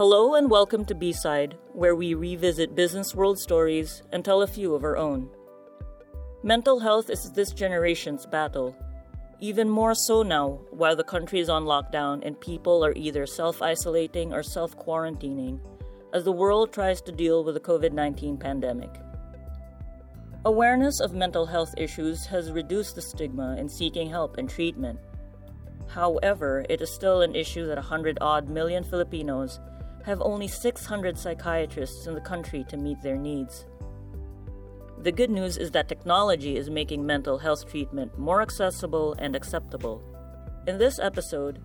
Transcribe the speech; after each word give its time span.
Hello 0.00 0.34
and 0.34 0.50
welcome 0.50 0.86
to 0.86 0.94
B 0.94 1.12
Side, 1.12 1.58
where 1.74 1.94
we 1.94 2.14
revisit 2.14 2.74
business 2.74 3.14
world 3.14 3.38
stories 3.38 4.02
and 4.12 4.24
tell 4.24 4.40
a 4.40 4.46
few 4.46 4.74
of 4.74 4.82
our 4.82 4.96
own. 4.96 5.28
Mental 6.42 6.80
health 6.80 7.10
is 7.10 7.30
this 7.32 7.52
generation's 7.52 8.24
battle. 8.24 8.74
Even 9.40 9.68
more 9.68 9.94
so 9.94 10.22
now, 10.22 10.58
while 10.70 10.96
the 10.96 11.04
country 11.04 11.38
is 11.38 11.50
on 11.50 11.64
lockdown 11.66 12.24
and 12.24 12.40
people 12.40 12.82
are 12.82 12.94
either 12.96 13.26
self 13.26 13.60
isolating 13.60 14.32
or 14.32 14.42
self 14.42 14.74
quarantining, 14.74 15.60
as 16.14 16.24
the 16.24 16.32
world 16.32 16.72
tries 16.72 17.02
to 17.02 17.12
deal 17.12 17.44
with 17.44 17.52
the 17.52 17.60
COVID 17.60 17.92
19 17.92 18.38
pandemic. 18.38 19.02
Awareness 20.46 21.00
of 21.00 21.12
mental 21.12 21.44
health 21.44 21.74
issues 21.76 22.24
has 22.24 22.50
reduced 22.50 22.94
the 22.94 23.02
stigma 23.02 23.54
in 23.58 23.68
seeking 23.68 24.08
help 24.08 24.38
and 24.38 24.48
treatment. 24.48 24.98
However, 25.88 26.64
it 26.70 26.80
is 26.80 26.90
still 26.90 27.20
an 27.20 27.34
issue 27.34 27.66
that 27.66 27.76
100 27.76 28.16
odd 28.22 28.48
million 28.48 28.82
Filipinos 28.82 29.60
have 30.04 30.20
only 30.22 30.48
600 30.48 31.18
psychiatrists 31.18 32.06
in 32.06 32.14
the 32.14 32.20
country 32.20 32.64
to 32.68 32.76
meet 32.76 33.00
their 33.02 33.16
needs. 33.16 33.66
The 34.98 35.12
good 35.12 35.30
news 35.30 35.56
is 35.56 35.70
that 35.70 35.88
technology 35.88 36.56
is 36.56 36.68
making 36.68 37.06
mental 37.06 37.38
health 37.38 37.68
treatment 37.70 38.18
more 38.18 38.42
accessible 38.42 39.14
and 39.18 39.34
acceptable. 39.34 40.02
In 40.66 40.78
this 40.78 40.98
episode, 40.98 41.60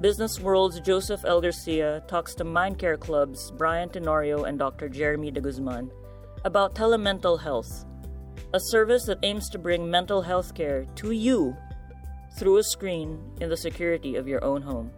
Business 0.00 0.40
World's 0.40 0.80
Joseph 0.80 1.24
L. 1.24 1.40
Garcia 1.40 2.02
talks 2.08 2.34
to 2.34 2.44
Mindcare 2.44 2.98
Club's 2.98 3.50
Brian 3.52 3.88
Tenorio 3.88 4.44
and 4.44 4.58
Dr. 4.58 4.88
Jeremy 4.88 5.30
de 5.30 5.40
Guzman 5.40 5.90
about 6.44 6.74
telemental 6.74 7.40
health 7.40 7.84
a 8.52 8.60
service 8.60 9.04
that 9.04 9.18
aims 9.22 9.48
to 9.50 9.58
bring 9.58 9.88
mental 9.88 10.22
health 10.22 10.54
care 10.54 10.84
to 10.96 11.12
you 11.12 11.56
through 12.36 12.58
a 12.58 12.62
screen 12.64 13.20
in 13.40 13.48
the 13.48 13.56
security 13.56 14.16
of 14.16 14.26
your 14.26 14.42
own 14.44 14.62
home. 14.62 14.90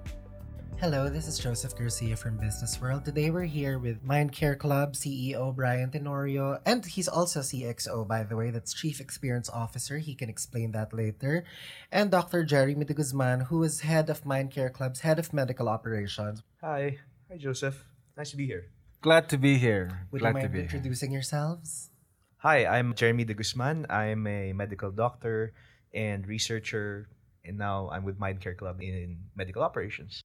Hello, 0.83 1.09
this 1.09 1.29
is 1.29 1.39
Joseph 1.39 1.79
Garcia 1.79 2.17
from 2.17 2.39
Business 2.39 2.81
World. 2.81 3.05
Today 3.05 3.31
we're 3.31 3.45
here 3.47 3.79
with 3.79 4.05
Mindcare 4.05 4.59
Club 4.59 4.95
CEO 4.95 5.55
Brian 5.55 5.93
Tenorio, 5.93 6.59
and 6.67 6.85
he's 6.85 7.07
also 7.07 7.39
CXO, 7.39 8.05
by 8.09 8.25
the 8.25 8.35
way. 8.35 8.51
That's 8.51 8.75
Chief 8.75 8.99
Experience 8.99 9.49
Officer. 9.49 9.99
He 9.99 10.17
can 10.17 10.29
explain 10.29 10.73
that 10.73 10.93
later. 10.93 11.45
And 11.93 12.11
Dr. 12.11 12.43
Jeremy 12.43 12.85
de 12.85 12.95
Guzman, 12.95 13.43
who 13.43 13.63
is 13.63 13.83
head 13.83 14.11
of 14.11 14.25
Mindcare 14.25 14.73
Club's 14.73 14.99
head 15.07 15.21
of 15.21 15.33
medical 15.33 15.69
operations. 15.69 16.43
Hi. 16.61 16.99
Hi, 17.31 17.37
Joseph. 17.37 17.85
Nice 18.17 18.33
to 18.33 18.37
be 18.37 18.47
here. 18.47 18.67
Glad 19.03 19.29
to 19.29 19.39
be 19.39 19.59
here. 19.59 20.09
Would 20.11 20.19
Glad 20.19 20.31
you 20.31 20.35
mind 20.35 20.47
to 20.49 20.53
be 20.53 20.61
introducing 20.63 21.11
here. 21.11 21.19
yourselves? 21.19 21.91
Hi, 22.39 22.67
I'm 22.67 22.97
Jeremy 22.97 23.23
de 23.23 23.35
Guzman. 23.35 23.87
I'm 23.89 24.27
a 24.27 24.53
medical 24.53 24.91
doctor 24.91 25.53
and 25.95 26.27
researcher, 26.27 27.07
and 27.45 27.57
now 27.57 27.89
I'm 27.93 28.03
with 28.03 28.19
Mindcare 28.19 28.57
Club 28.57 28.83
in 28.83 29.19
medical 29.37 29.63
operations. 29.63 30.25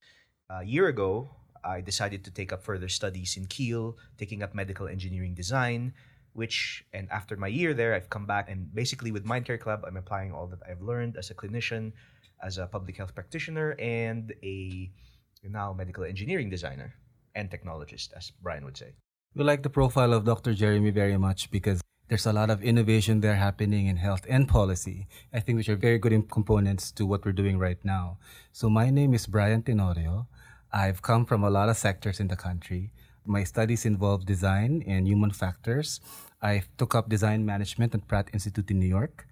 A 0.50 0.64
year 0.64 0.88
ago, 0.88 1.28
I 1.62 1.82
decided 1.82 2.24
to 2.24 2.30
take 2.30 2.54
up 2.54 2.62
further 2.62 2.88
studies 2.88 3.36
in 3.36 3.44
Kiel, 3.48 3.98
taking 4.16 4.42
up 4.42 4.54
medical 4.54 4.88
engineering 4.88 5.34
design, 5.34 5.92
which, 6.32 6.86
and 6.94 7.06
after 7.10 7.36
my 7.36 7.48
year 7.48 7.74
there, 7.74 7.92
I've 7.92 8.08
come 8.08 8.24
back 8.24 8.48
and 8.48 8.74
basically 8.74 9.12
with 9.12 9.26
Mindcare 9.26 9.60
Club, 9.60 9.84
I'm 9.86 9.98
applying 9.98 10.32
all 10.32 10.46
that 10.46 10.60
I've 10.66 10.80
learned 10.80 11.18
as 11.18 11.28
a 11.28 11.34
clinician, 11.34 11.92
as 12.42 12.56
a 12.56 12.66
public 12.66 12.96
health 12.96 13.14
practitioner, 13.14 13.76
and 13.78 14.32
a 14.42 14.90
now 15.44 15.74
medical 15.74 16.04
engineering 16.04 16.48
designer 16.48 16.94
and 17.34 17.50
technologist, 17.50 18.14
as 18.16 18.32
Brian 18.40 18.64
would 18.64 18.78
say. 18.78 18.94
We 19.34 19.44
like 19.44 19.62
the 19.62 19.68
profile 19.68 20.14
of 20.14 20.24
Dr. 20.24 20.54
Jeremy 20.54 20.92
very 20.92 21.18
much 21.18 21.50
because 21.50 21.82
there's 22.08 22.24
a 22.24 22.32
lot 22.32 22.48
of 22.48 22.62
innovation 22.62 23.20
there 23.20 23.36
happening 23.36 23.86
in 23.86 23.98
health 23.98 24.24
and 24.26 24.48
policy. 24.48 25.08
I 25.30 25.40
think 25.40 25.58
which 25.58 25.68
are 25.68 25.76
very 25.76 25.98
good 25.98 26.30
components 26.30 26.90
to 26.92 27.04
what 27.04 27.26
we're 27.26 27.32
doing 27.32 27.58
right 27.58 27.84
now. 27.84 28.16
So 28.50 28.70
my 28.70 28.88
name 28.88 29.12
is 29.12 29.26
Brian 29.26 29.62
Tenorio. 29.62 30.26
I've 30.72 31.00
come 31.00 31.24
from 31.24 31.44
a 31.44 31.50
lot 31.50 31.68
of 31.68 31.76
sectors 31.76 32.20
in 32.20 32.28
the 32.28 32.36
country. 32.36 32.90
My 33.24 33.44
studies 33.44 33.86
involve 33.86 34.26
design 34.26 34.84
and 34.86 35.08
human 35.08 35.30
factors. 35.30 36.00
I 36.42 36.62
took 36.76 36.94
up 36.94 37.08
design 37.08 37.44
management 37.46 37.94
at 37.94 38.06
Pratt 38.06 38.28
Institute 38.32 38.70
in 38.70 38.78
New 38.78 38.86
York, 38.86 39.26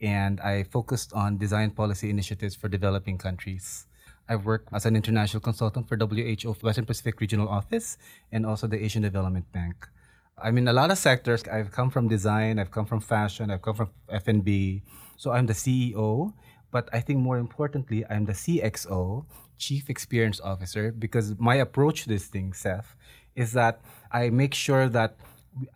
and 0.00 0.40
I 0.40 0.64
focused 0.64 1.12
on 1.12 1.38
design 1.38 1.70
policy 1.70 2.10
initiatives 2.10 2.54
for 2.54 2.68
developing 2.68 3.16
countries. 3.16 3.86
I've 4.28 4.44
worked 4.44 4.68
as 4.72 4.86
an 4.86 4.94
international 4.94 5.40
consultant 5.40 5.88
for 5.88 5.96
WHO 5.96 6.52
Western 6.62 6.86
Pacific 6.86 7.20
Regional 7.20 7.48
Office 7.48 7.96
and 8.30 8.46
also 8.46 8.66
the 8.66 8.82
Asian 8.82 9.02
Development 9.02 9.50
Bank. 9.52 9.88
I'm 10.36 10.58
in 10.58 10.68
a 10.68 10.72
lot 10.72 10.90
of 10.90 10.98
sectors. 10.98 11.42
I've 11.44 11.70
come 11.70 11.90
from 11.90 12.08
design, 12.08 12.58
I've 12.58 12.70
come 12.70 12.86
from 12.86 13.00
fashion, 13.00 13.50
I've 13.50 13.62
come 13.62 13.74
from 13.74 13.90
F&B. 14.08 14.82
So 15.16 15.30
I'm 15.30 15.46
the 15.46 15.52
CEO, 15.52 16.32
but 16.72 16.88
I 16.92 17.00
think 17.00 17.20
more 17.20 17.38
importantly, 17.38 18.04
I'm 18.08 18.24
the 18.24 18.32
CXO, 18.32 19.26
Chief 19.58 19.88
Experience 19.88 20.40
Officer, 20.40 20.90
because 20.90 21.38
my 21.38 21.56
approach 21.56 22.02
to 22.02 22.08
this 22.08 22.26
thing, 22.26 22.54
Seth, 22.54 22.96
is 23.36 23.52
that 23.52 23.82
I 24.10 24.30
make 24.30 24.54
sure 24.54 24.88
that 24.88 25.14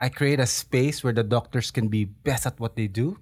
I 0.00 0.08
create 0.08 0.40
a 0.40 0.46
space 0.46 1.04
where 1.04 1.12
the 1.12 1.22
doctors 1.22 1.70
can 1.70 1.88
be 1.88 2.06
best 2.06 2.46
at 2.46 2.58
what 2.58 2.74
they 2.74 2.88
do, 2.88 3.20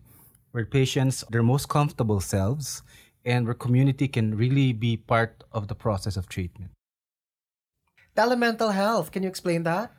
where 0.53 0.65
patients 0.65 1.25
are 1.25 1.31
their 1.31 1.43
most 1.43 1.69
comfortable 1.69 2.21
selves, 2.21 2.83
and 3.27 3.45
where 3.45 3.59
community 3.59 4.07
can 4.07 4.37
really 4.37 4.73
be 4.73 4.97
part 4.97 5.43
of 5.51 5.67
the 5.67 5.75
process 5.75 6.17
of 6.17 6.29
treatment. 6.29 6.71
Telemental 8.17 8.73
health. 8.73 9.11
Can 9.11 9.25
you 9.25 9.29
explain 9.29 9.65
that? 9.65 9.91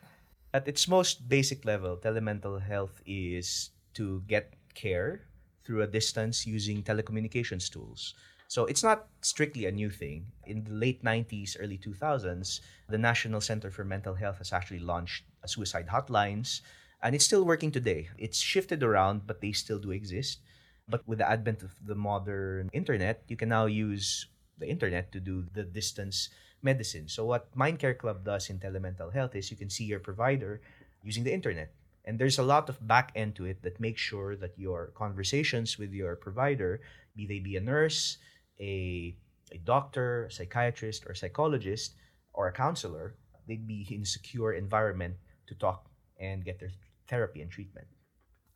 At 0.54 0.70
its 0.70 0.88
most 0.88 1.28
basic 1.28 1.66
level, 1.66 1.98
telemental 1.98 2.62
health 2.64 3.02
is 3.06 3.72
to 3.96 4.24
get 4.28 4.54
care 4.74 5.28
through 5.66 5.82
a 5.82 5.88
distance 5.88 6.46
using 6.46 6.84
telecommunications 6.84 7.70
tools. 7.70 8.14
So 8.48 8.66
it's 8.66 8.84
not 8.84 9.08
strictly 9.22 9.66
a 9.66 9.72
new 9.72 9.90
thing. 9.90 10.28
In 10.46 10.64
the 10.64 10.74
late 10.74 11.04
90s, 11.04 11.58
early 11.60 11.78
2000s, 11.78 12.62
the 12.90 12.98
National 12.98 13.42
Center 13.42 13.72
for 13.72 13.84
Mental 13.84 14.14
Health 14.14 14.38
has 14.38 14.54
actually 14.54 14.80
launched 14.80 15.24
suicide 15.46 15.88
hotlines, 15.88 16.62
and 17.02 17.16
it's 17.16 17.26
still 17.26 17.44
working 17.44 17.72
today. 17.72 18.10
It's 18.18 18.40
shifted 18.40 18.84
around, 18.84 19.26
but 19.26 19.42
they 19.42 19.52
still 19.52 19.80
do 19.80 19.92
exist. 19.92 20.40
But 20.88 21.02
with 21.08 21.18
the 21.18 21.30
advent 21.30 21.64
of 21.64 21.74
the 21.84 21.96
modern 21.96 22.70
internet, 22.72 23.24
you 23.28 23.36
can 23.36 23.50
now 23.50 23.66
use 23.66 24.28
the 24.58 24.70
internet 24.70 25.12
to 25.12 25.20
do 25.20 25.46
the 25.54 25.64
distance 25.64 26.30
medicine. 26.62 27.08
So 27.08 27.26
what 27.26 27.50
Mindcare 27.58 27.98
Club 27.98 28.24
does 28.24 28.50
in 28.50 28.60
telemental 28.60 29.12
health 29.12 29.36
is 29.36 29.50
you 29.50 29.58
can 29.58 29.70
see 29.70 29.86
your 29.86 30.00
provider 30.00 30.62
using 31.04 31.24
the 31.24 31.34
internet. 31.34 31.74
And 32.06 32.20
there's 32.20 32.38
a 32.38 32.44
lot 32.44 32.70
of 32.70 32.86
back 32.88 33.12
end 33.16 33.36
to 33.36 33.46
it 33.46 33.64
that 33.64 33.80
makes 33.80 34.00
sure 34.00 34.36
that 34.38 34.58
your 34.58 34.94
conversations 34.96 35.78
with 35.78 35.92
your 35.92 36.16
provider, 36.16 36.82
be 37.16 37.26
they 37.26 37.40
be 37.40 37.56
a 37.58 37.62
nurse, 37.62 38.18
a, 38.60 39.16
a 39.52 39.58
doctor, 39.64 40.26
a 40.26 40.32
psychiatrist, 40.32 41.06
or 41.06 41.12
a 41.12 41.16
psychologist, 41.16 41.96
or 42.34 42.48
a 42.48 42.54
counselor, 42.54 43.16
they'd 43.48 43.68
be 43.68 43.88
in 43.90 44.04
a 44.04 44.06
secure 44.06 44.54
environment 44.54 45.16
to 45.48 45.56
talk 45.56 45.90
and 46.20 46.46
get 46.46 46.60
their 46.60 46.72
therapy 47.08 47.42
and 47.42 47.52
treatment. 47.52 47.88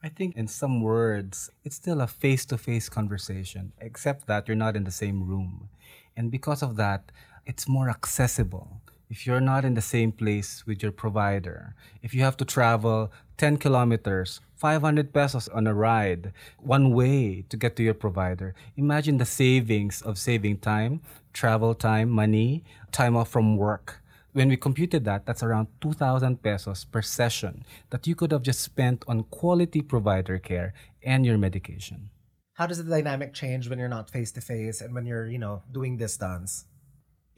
I 0.01 0.09
think 0.09 0.37
in 0.37 0.47
some 0.47 0.81
words, 0.81 1.49
it's 1.63 1.75
still 1.75 1.99
a 2.01 2.07
face 2.07 2.45
to 2.45 2.57
face 2.57 2.87
conversation, 2.87 3.73
except 3.81 4.27
that 4.27 4.47
you're 4.47 4.55
not 4.55 4.77
in 4.77 4.85
the 4.85 4.91
same 4.91 5.27
room. 5.27 5.69
And 6.16 6.31
because 6.31 6.63
of 6.63 6.77
that, 6.77 7.11
it's 7.45 7.67
more 7.67 7.89
accessible. 7.89 8.81
If 9.09 9.25
you're 9.25 9.41
not 9.41 9.66
in 9.66 9.73
the 9.73 9.81
same 9.81 10.11
place 10.11 10.66
with 10.66 10.81
your 10.81 10.91
provider, 10.93 11.75
if 12.01 12.13
you 12.13 12.21
have 12.21 12.37
to 12.37 12.45
travel 12.45 13.11
10 13.39 13.57
kilometers, 13.57 14.39
500 14.55 15.11
pesos 15.11 15.47
on 15.47 15.66
a 15.66 15.73
ride, 15.73 16.31
one 16.59 16.94
way 16.94 17.44
to 17.50 17.57
get 17.57 17.75
to 17.77 17.83
your 17.83 17.95
provider, 17.95 18.53
imagine 18.77 19.17
the 19.17 19.25
savings 19.25 20.03
of 20.03 20.19
saving 20.19 20.59
time, 20.59 21.01
travel 21.33 21.73
time, 21.73 22.11
money, 22.11 22.63
time 22.91 23.17
off 23.17 23.29
from 23.29 23.57
work. 23.57 24.03
When 24.33 24.49
we 24.49 24.57
computed 24.57 25.05
that, 25.05 25.25
that's 25.25 25.41
around 25.41 25.69
2,000 25.81 26.44
pesos 26.44 26.85
per 26.85 27.01
session 27.01 27.66
that 27.89 28.05
you 28.05 28.13
could 28.13 28.31
have 28.31 28.44
just 28.44 28.59
spent 28.59 29.03
on 29.07 29.23
quality 29.23 29.81
provider 29.81 30.38
care 30.38 30.75
and 31.01 31.25
your 31.25 31.39
medication. 31.39 32.11
How 32.53 32.67
does 32.67 32.78
the 32.78 32.91
dynamic 32.91 33.33
change 33.33 33.67
when 33.67 33.79
you're 33.79 33.88
not 33.88 34.11
face 34.11 34.31
to 34.33 34.41
face 34.41 34.81
and 34.81 34.94
when 34.94 35.07
you're, 35.07 35.25
you 35.25 35.39
know, 35.39 35.63
doing 35.72 35.97
distance? 35.97 36.66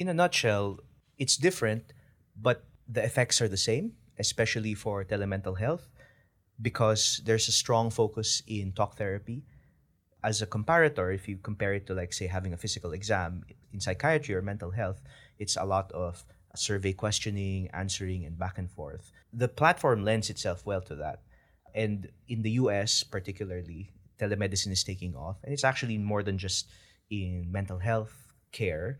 in 0.02 0.10
a 0.10 0.14
nutshell, 0.16 0.80
it's 1.20 1.38
different, 1.38 1.94
but 2.36 2.66
the 2.90 3.04
effects 3.06 3.40
are 3.40 3.48
the 3.48 3.64
same, 3.70 3.94
especially 4.18 4.74
for 4.74 5.06
telemental 5.06 5.60
health, 5.60 5.91
because 6.62 7.22
there's 7.26 7.48
a 7.48 7.52
strong 7.52 7.90
focus 7.90 8.44
in 8.48 8.72
talk 8.72 8.98
therapy. 8.98 9.44
As 10.24 10.42
a 10.42 10.48
comparator, 10.48 11.14
if 11.14 11.28
you 11.28 11.38
compare 11.38 11.74
it 11.74 11.88
to, 11.88 11.94
like, 11.94 12.14
say, 12.14 12.28
having 12.28 12.54
a 12.54 12.58
physical 12.58 12.92
exam 12.92 13.44
in 13.74 13.80
psychiatry 13.80 14.36
or 14.36 14.42
mental 14.42 14.72
health, 14.72 15.02
it's 15.40 15.58
a 15.58 15.66
lot 15.66 15.92
of 15.94 16.24
survey 16.56 16.94
questioning, 16.94 17.70
answering, 17.74 18.26
and 18.26 18.38
back 18.38 18.58
and 18.58 18.70
forth. 18.70 19.12
The 19.34 19.48
platform 19.48 20.04
lends 20.04 20.30
itself 20.30 20.66
well 20.66 20.82
to 20.82 20.96
that. 20.96 21.24
And 21.74 22.10
in 22.28 22.42
the 22.42 22.52
US, 22.52 23.04
particularly, 23.04 23.92
telemedicine 24.20 24.72
is 24.72 24.84
taking 24.84 25.16
off. 25.16 25.38
And 25.44 25.54
it's 25.54 25.64
actually 25.64 25.98
more 25.98 26.22
than 26.22 26.38
just 26.38 26.70
in 27.10 27.52
mental 27.52 27.80
health 27.80 28.14
care, 28.52 29.00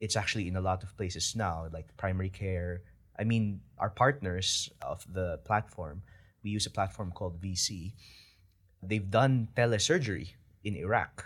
it's 0.00 0.16
actually 0.16 0.48
in 0.48 0.56
a 0.56 0.60
lot 0.60 0.82
of 0.82 0.96
places 0.96 1.34
now, 1.36 1.68
like 1.72 1.96
primary 1.96 2.30
care. 2.30 2.82
I 3.18 3.24
mean, 3.24 3.60
our 3.78 3.90
partners 3.90 4.68
of 4.82 5.04
the 5.10 5.38
platform, 5.44 6.02
we 6.42 6.50
use 6.50 6.66
a 6.66 6.70
platform 6.70 7.12
called 7.12 7.40
VSee. 7.40 7.92
They've 8.82 9.10
done 9.10 9.48
telesurgery 9.56 10.34
in 10.64 10.76
Iraq. 10.76 11.24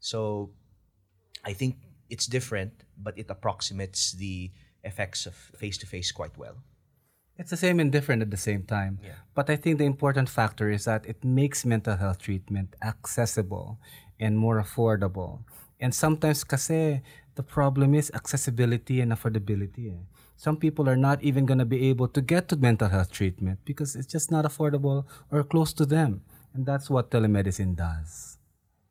So 0.00 0.50
I 1.44 1.52
think 1.52 1.76
it's 2.10 2.26
different, 2.26 2.84
but 2.96 3.18
it 3.18 3.26
approximates 3.28 4.12
the 4.12 4.50
effects 4.84 5.26
of 5.26 5.34
face 5.34 5.78
to 5.78 5.86
face 5.86 6.12
quite 6.12 6.36
well. 6.36 6.56
It's 7.36 7.50
the 7.50 7.56
same 7.56 7.80
and 7.80 7.90
different 7.90 8.22
at 8.22 8.30
the 8.30 8.36
same 8.38 8.62
time. 8.62 9.00
Yeah. 9.02 9.18
But 9.34 9.50
I 9.50 9.56
think 9.56 9.78
the 9.78 9.84
important 9.84 10.28
factor 10.28 10.70
is 10.70 10.84
that 10.84 11.04
it 11.04 11.24
makes 11.24 11.64
mental 11.64 11.96
health 11.96 12.20
treatment 12.20 12.76
accessible 12.80 13.80
and 14.20 14.38
more 14.38 14.62
affordable. 14.62 15.42
And 15.80 15.92
sometimes 15.92 16.44
kasi 16.44 17.02
the 17.34 17.42
problem 17.42 17.94
is 17.94 18.12
accessibility 18.14 19.00
and 19.00 19.10
affordability. 19.10 19.90
eh. 19.90 20.04
Some 20.36 20.56
people 20.56 20.88
are 20.88 20.96
not 20.96 21.22
even 21.22 21.46
going 21.46 21.58
to 21.58 21.64
be 21.64 21.88
able 21.88 22.08
to 22.08 22.20
get 22.20 22.48
to 22.48 22.56
mental 22.56 22.88
health 22.88 23.12
treatment 23.12 23.60
because 23.64 23.94
it's 23.96 24.10
just 24.10 24.30
not 24.30 24.44
affordable 24.44 25.06
or 25.30 25.44
close 25.44 25.72
to 25.74 25.86
them. 25.86 26.22
And 26.52 26.66
that's 26.66 26.90
what 26.90 27.10
telemedicine 27.10 27.76
does. 27.76 28.38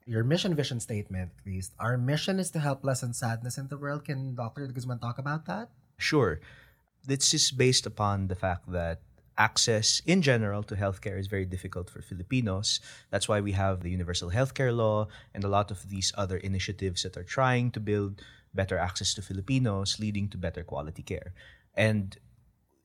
Your 0.05 0.23
mission 0.23 0.55
vision 0.55 0.79
statement, 0.79 1.31
at 1.39 1.45
least. 1.45 1.71
Our 1.79 1.97
mission 1.97 2.39
is 2.39 2.51
to 2.51 2.59
help 2.59 2.83
lessen 2.83 3.13
sadness 3.13 3.57
in 3.57 3.67
the 3.67 3.77
world. 3.77 4.03
Can 4.05 4.35
Dr. 4.35 4.67
Guzman 4.67 4.99
talk 4.99 5.17
about 5.17 5.45
that? 5.45 5.69
Sure. 5.97 6.39
This 7.05 7.33
is 7.33 7.51
based 7.51 7.85
upon 7.85 8.27
the 8.27 8.35
fact 8.35 8.71
that 8.71 8.99
access 9.37 10.01
in 10.05 10.21
general 10.21 10.63
to 10.63 10.75
healthcare 10.75 11.19
is 11.19 11.27
very 11.27 11.45
difficult 11.45 11.89
for 11.89 12.01
Filipinos. 12.01 12.79
That's 13.09 13.27
why 13.27 13.41
we 13.41 13.53
have 13.53 13.81
the 13.81 13.89
universal 13.89 14.31
healthcare 14.31 14.75
law 14.75 15.07
and 15.33 15.43
a 15.43 15.47
lot 15.47 15.71
of 15.71 15.89
these 15.89 16.13
other 16.15 16.37
initiatives 16.37 17.03
that 17.03 17.17
are 17.17 17.23
trying 17.23 17.71
to 17.71 17.79
build 17.79 18.21
better 18.53 18.77
access 18.77 19.13
to 19.15 19.21
Filipinos, 19.21 20.00
leading 20.00 20.29
to 20.29 20.38
better 20.38 20.63
quality 20.63 21.03
care. 21.03 21.33
And 21.75 22.17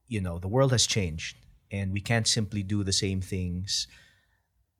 you 0.09 0.21
know, 0.21 0.39
the 0.39 0.49
world 0.49 0.73
has 0.73 0.87
changed 0.87 1.37
and 1.71 1.93
we 1.93 2.01
can't 2.01 2.27
simply 2.27 2.63
do 2.63 2.83
the 2.83 2.93
same 2.93 3.21
things 3.21 3.87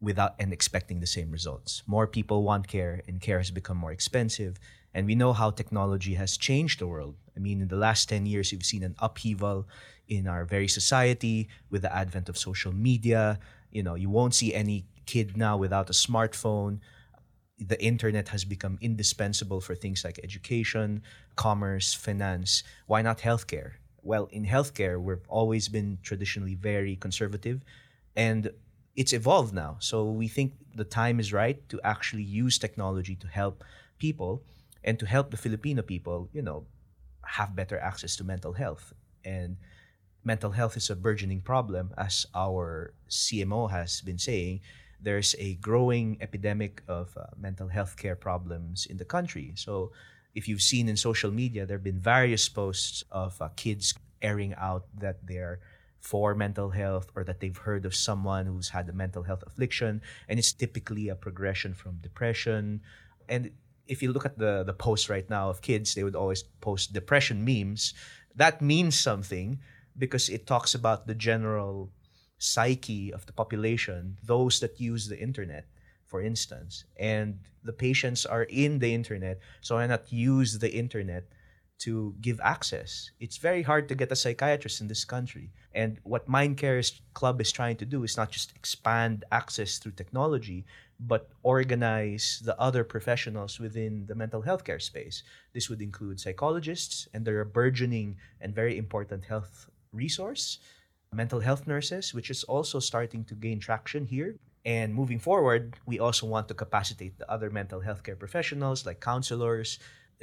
without 0.01 0.35
and 0.39 0.53
expecting 0.53 1.01
the 1.01 1.07
same 1.07 1.31
results. 1.31 1.83
More 1.87 2.07
people 2.07 2.43
want 2.43 2.69
care 2.69 3.03
and 3.07 3.21
care 3.21 3.39
has 3.39 3.51
become 3.51 3.77
more 3.77 3.93
expensive. 3.93 4.59
And 4.95 5.07
we 5.07 5.15
know 5.15 5.33
how 5.33 5.51
technology 5.51 6.15
has 6.15 6.37
changed 6.37 6.81
the 6.81 6.87
world. 6.87 7.17
I 7.37 7.41
mean, 7.41 7.61
in 7.61 7.69
the 7.69 7.77
last 7.77 8.09
10 8.09 8.25
years, 8.27 8.51
you've 8.51 8.65
seen 8.65 8.83
an 8.83 8.97
upheaval 8.99 9.69
in 10.09 10.27
our 10.27 10.45
very 10.45 10.69
society 10.69 11.49
with 11.69 11.83
the 11.83 11.95
advent 11.95 12.29
of 12.29 12.39
social 12.39 12.73
media. 12.73 13.39
You 13.71 13.83
know, 13.83 13.97
you 13.97 14.09
won't 14.09 14.35
see 14.35 14.55
any 14.55 14.87
kid 15.05 15.37
now 15.37 15.57
without 15.57 15.91
a 15.91 15.93
smartphone. 15.93 16.81
The 17.59 17.83
internet 17.83 18.29
has 18.29 18.45
become 18.45 18.79
indispensable 18.81 19.61
for 19.61 19.75
things 19.75 20.05
like 20.05 20.21
education, 20.23 21.03
commerce, 21.37 21.95
finance. 21.95 22.63
Why 22.87 23.03
not 23.03 23.19
healthcare? 23.19 23.73
Well, 24.03 24.29
in 24.31 24.47
healthcare, 24.47 25.01
we've 25.01 25.27
always 25.29 25.69
been 25.69 25.99
traditionally 26.03 26.55
very 26.55 26.97
conservative 26.97 27.63
and 28.17 28.51
it's 28.97 29.13
evolved 29.13 29.55
now. 29.55 29.77
So 29.79 30.11
we 30.11 30.27
think 30.29 30.55
the 30.75 30.85
time 30.85 31.21
is 31.21 31.33
right 31.33 31.67
to 31.69 31.81
actually 31.85 32.25
use 32.25 32.59
technology 32.59 33.15
to 33.17 33.29
help 33.29 33.63
people 33.99 34.43
and 34.83 34.99
to 34.99 35.07
help 35.07 35.31
the 35.31 35.37
Filipino 35.37 35.83
people, 35.83 36.29
you 36.33 36.43
know, 36.43 36.67
have 37.25 37.55
better 37.55 37.79
access 37.79 38.17
to 38.17 38.25
mental 38.25 38.55
health. 38.55 38.93
And 39.25 39.57
mental 40.25 40.51
health 40.51 40.77
is 40.77 40.91
a 40.91 40.97
burgeoning 40.97 41.43
problem, 41.43 41.93
as 41.97 42.27
our 42.35 42.95
CMO 43.09 43.71
has 43.71 44.01
been 44.01 44.19
saying. 44.19 44.61
There's 45.01 45.35
a 45.39 45.55
growing 45.55 46.19
epidemic 46.21 46.83
of 46.89 47.17
uh, 47.17 47.27
mental 47.37 47.69
health 47.69 47.97
care 47.97 48.17
problems 48.17 48.87
in 48.87 48.97
the 48.97 49.05
country. 49.05 49.53
So, 49.55 49.93
if 50.35 50.47
you've 50.47 50.63
seen 50.63 50.89
in 50.89 50.97
social 50.97 51.31
media, 51.31 51.67
there 51.67 51.79
have 51.79 51.85
been 51.85 51.99
various 51.99 52.49
posts 52.49 53.03
of 53.11 53.41
uh, 53.41 53.49
kids 53.57 53.95
airing 54.23 54.55
out 54.55 54.85
that 54.99 55.27
they're 55.27 55.59
for 56.01 56.35
mental 56.35 56.71
health 56.71 57.11
or 57.15 57.25
that 57.25 57.41
they've 57.41 57.57
heard 57.57 57.85
of 57.85 57.95
someone 57.95 58.47
who's 58.47 58.69
had 58.69 58.89
a 58.89 58.93
mental 58.93 59.23
health 59.23 59.43
affliction. 59.47 60.01
And 60.29 60.39
it's 60.39 60.53
typically 60.53 61.09
a 61.09 61.15
progression 61.15 61.75
from 61.75 61.99
depression. 61.99 62.81
And 63.29 63.51
if 63.87 64.03
you 64.03 64.13
look 64.13 64.25
at 64.25 64.39
the, 64.39 64.63
the 64.65 64.73
posts 64.73 65.09
right 65.09 65.29
now 65.29 65.51
of 65.51 65.61
kids, 65.61 65.95
they 65.95 66.05
would 66.05 66.17
always 66.17 66.43
post 66.61 66.93
depression 66.93 67.45
memes. 67.45 67.95
That 68.37 68.63
means 68.63 68.99
something 68.99 69.59
because 69.97 70.29
it 70.29 70.47
talks 70.47 70.75
about 70.75 71.07
the 71.07 71.15
general 71.15 71.91
psyche 72.39 73.13
of 73.13 73.27
the 73.27 73.33
population, 73.33 74.17
those 74.23 74.61
that 74.61 74.81
use 74.81 75.09
the 75.09 75.19
internet, 75.19 75.67
for 76.07 76.23
instance. 76.23 76.85
And 76.99 77.39
the 77.65 77.73
patients 77.73 78.25
are 78.25 78.45
in 78.45 78.79
the 78.79 78.95
internet, 78.95 79.41
so 79.61 79.77
why 79.77 79.87
not 79.87 80.13
use 80.13 80.59
the 80.59 80.73
internet 80.73 81.25
to 81.81 82.15
give 82.21 82.41
access? 82.43 83.11
It's 83.21 83.37
very 83.37 83.63
hard 83.63 83.89
to 83.89 83.95
get 83.95 84.13
a 84.13 84.17
psychiatrist 84.17 84.81
in 84.81 84.89
this 84.89 85.05
country. 85.05 85.51
And 85.75 85.99
what 86.03 86.29
Mind 86.29 86.57
Mindcare's 86.57 87.03
club 87.15 87.41
is 87.41 87.53
trying 87.53 87.77
to 87.77 87.85
do 87.85 88.03
is 88.03 88.17
not 88.17 88.31
just 88.31 88.53
expand 88.57 89.25
access 89.31 89.79
through 89.79 89.93
technology, 89.93 90.65
but 90.99 91.31
organize 91.43 92.43
the 92.45 92.59
other 92.59 92.83
professionals 92.83 93.61
within 93.61 94.07
the 94.07 94.15
mental 94.15 94.43
health 94.43 94.65
care 94.65 94.81
space. 94.81 95.23
This 95.53 95.69
would 95.71 95.81
include 95.81 96.19
psychologists, 96.19 97.07
and 97.15 97.25
they're 97.25 97.41
a 97.41 97.47
burgeoning 97.47 98.17
and 98.41 98.55
very 98.55 98.77
important 98.77 99.25
health 99.25 99.69
resource, 99.93 100.59
mental 101.13 101.41
health 101.41 101.67
nurses, 101.67 102.13
which 102.13 102.31
is 102.31 102.45
also 102.45 102.79
starting 102.79 103.25
to 103.25 103.35
gain 103.35 103.61
traction 103.61 104.07
here. 104.07 104.37
And 104.65 104.95
moving 104.95 105.19
forward, 105.19 105.77
we 105.87 105.99
also 105.99 106.27
want 106.27 106.49
to 106.49 106.55
capacitate 106.55 107.19
the 107.19 107.31
other 107.31 107.49
mental 107.49 107.81
health 107.81 108.03
care 108.03 108.17
professionals 108.17 108.85
like 108.85 109.01
counselors, 109.01 109.79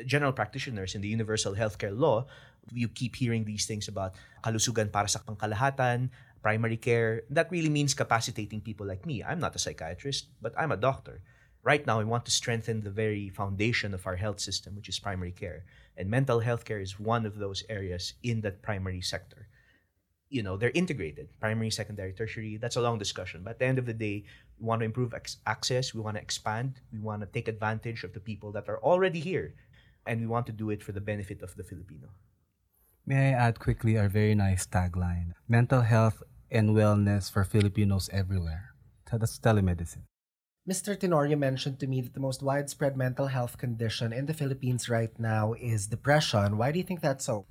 general 0.05 0.33
practitioners 0.33 0.93
in 0.93 1.01
the 1.01 1.07
universal 1.07 1.55
healthcare 1.55 1.97
law. 1.97 2.27
You 2.71 2.87
keep 2.87 3.15
hearing 3.15 3.45
these 3.45 3.65
things 3.65 3.87
about 3.87 4.13
kalusugan 4.43 4.91
para 4.91 5.07
sa 5.07 5.19
pangkalahatan, 5.25 6.09
primary 6.41 6.77
care. 6.77 7.23
That 7.29 7.49
really 7.49 7.69
means 7.69 7.97
capacitating 7.97 8.61
people 8.61 8.85
like 8.85 9.05
me. 9.05 9.23
I'm 9.23 9.39
not 9.39 9.55
a 9.55 9.59
psychiatrist, 9.59 10.29
but 10.41 10.53
I'm 10.57 10.71
a 10.71 10.77
doctor. 10.77 11.21
Right 11.65 11.81
now, 11.81 11.97
we 11.97 12.05
want 12.05 12.25
to 12.25 12.31
strengthen 12.31 12.85
the 12.85 12.93
very 12.93 13.29
foundation 13.33 13.97
of 13.97 14.05
our 14.05 14.21
health 14.21 14.39
system, 14.39 14.75
which 14.75 14.89
is 14.89 15.01
primary 15.01 15.33
care. 15.33 15.65
And 15.97 16.13
mental 16.13 16.41
health 16.45 16.61
care 16.61 16.77
is 16.77 16.99
one 16.99 17.25
of 17.25 17.41
those 17.41 17.65
areas 17.69 18.13
in 18.21 18.41
that 18.41 18.61
primary 18.61 19.01
sector. 19.01 19.47
You 20.29 20.43
know, 20.43 20.57
they're 20.57 20.71
integrated 20.73 21.29
primary, 21.39 21.69
secondary, 21.69 22.13
tertiary. 22.13 22.57
That's 22.57 22.75
a 22.75 22.81
long 22.81 22.97
discussion. 22.97 23.43
But 23.43 23.51
at 23.51 23.59
the 23.59 23.65
end 23.65 23.79
of 23.79 23.85
the 23.85 23.93
day, 23.93 24.25
we 24.59 24.65
want 24.65 24.81
to 24.81 24.85
improve 24.85 25.13
ex- 25.13 25.37
access, 25.45 25.93
we 25.93 26.01
want 26.01 26.17
to 26.17 26.21
expand, 26.21 26.81
we 26.91 26.99
want 26.99 27.21
to 27.21 27.27
take 27.27 27.47
advantage 27.47 28.03
of 28.03 28.13
the 28.13 28.19
people 28.19 28.51
that 28.53 28.67
are 28.67 28.79
already 28.79 29.19
here, 29.19 29.53
and 30.05 30.19
we 30.19 30.27
want 30.27 30.45
to 30.47 30.51
do 30.51 30.69
it 30.71 30.83
for 30.83 30.91
the 30.91 31.01
benefit 31.01 31.41
of 31.41 31.55
the 31.55 31.63
Filipino. 31.63 32.09
May 33.05 33.29
I 33.29 33.37
add 33.37 33.59
quickly 33.59 33.97
our 33.99 34.09
very 34.09 34.33
nice 34.33 34.65
tagline 34.65 35.33
mental 35.47 35.81
health 35.81 36.23
and 36.49 36.71
wellness 36.71 37.31
for 37.31 37.43
Filipinos 37.43 38.09
everywhere. 38.11 38.73
That's 39.11 39.37
telemedicine. 39.39 40.09
Mr. 40.67 40.97
Tenorio 40.99 41.37
mentioned 41.37 41.79
to 41.79 41.85
me 41.85 42.01
that 42.01 42.15
the 42.15 42.19
most 42.19 42.41
widespread 42.41 42.97
mental 42.97 43.27
health 43.27 43.59
condition 43.59 44.11
in 44.11 44.25
the 44.25 44.33
Philippines 44.33 44.89
right 44.89 45.13
now 45.19 45.53
is 45.53 45.85
depression. 45.85 46.57
Why 46.57 46.71
do 46.71 46.79
you 46.79 46.83
think 46.83 47.01
that's 47.01 47.25
so? 47.25 47.45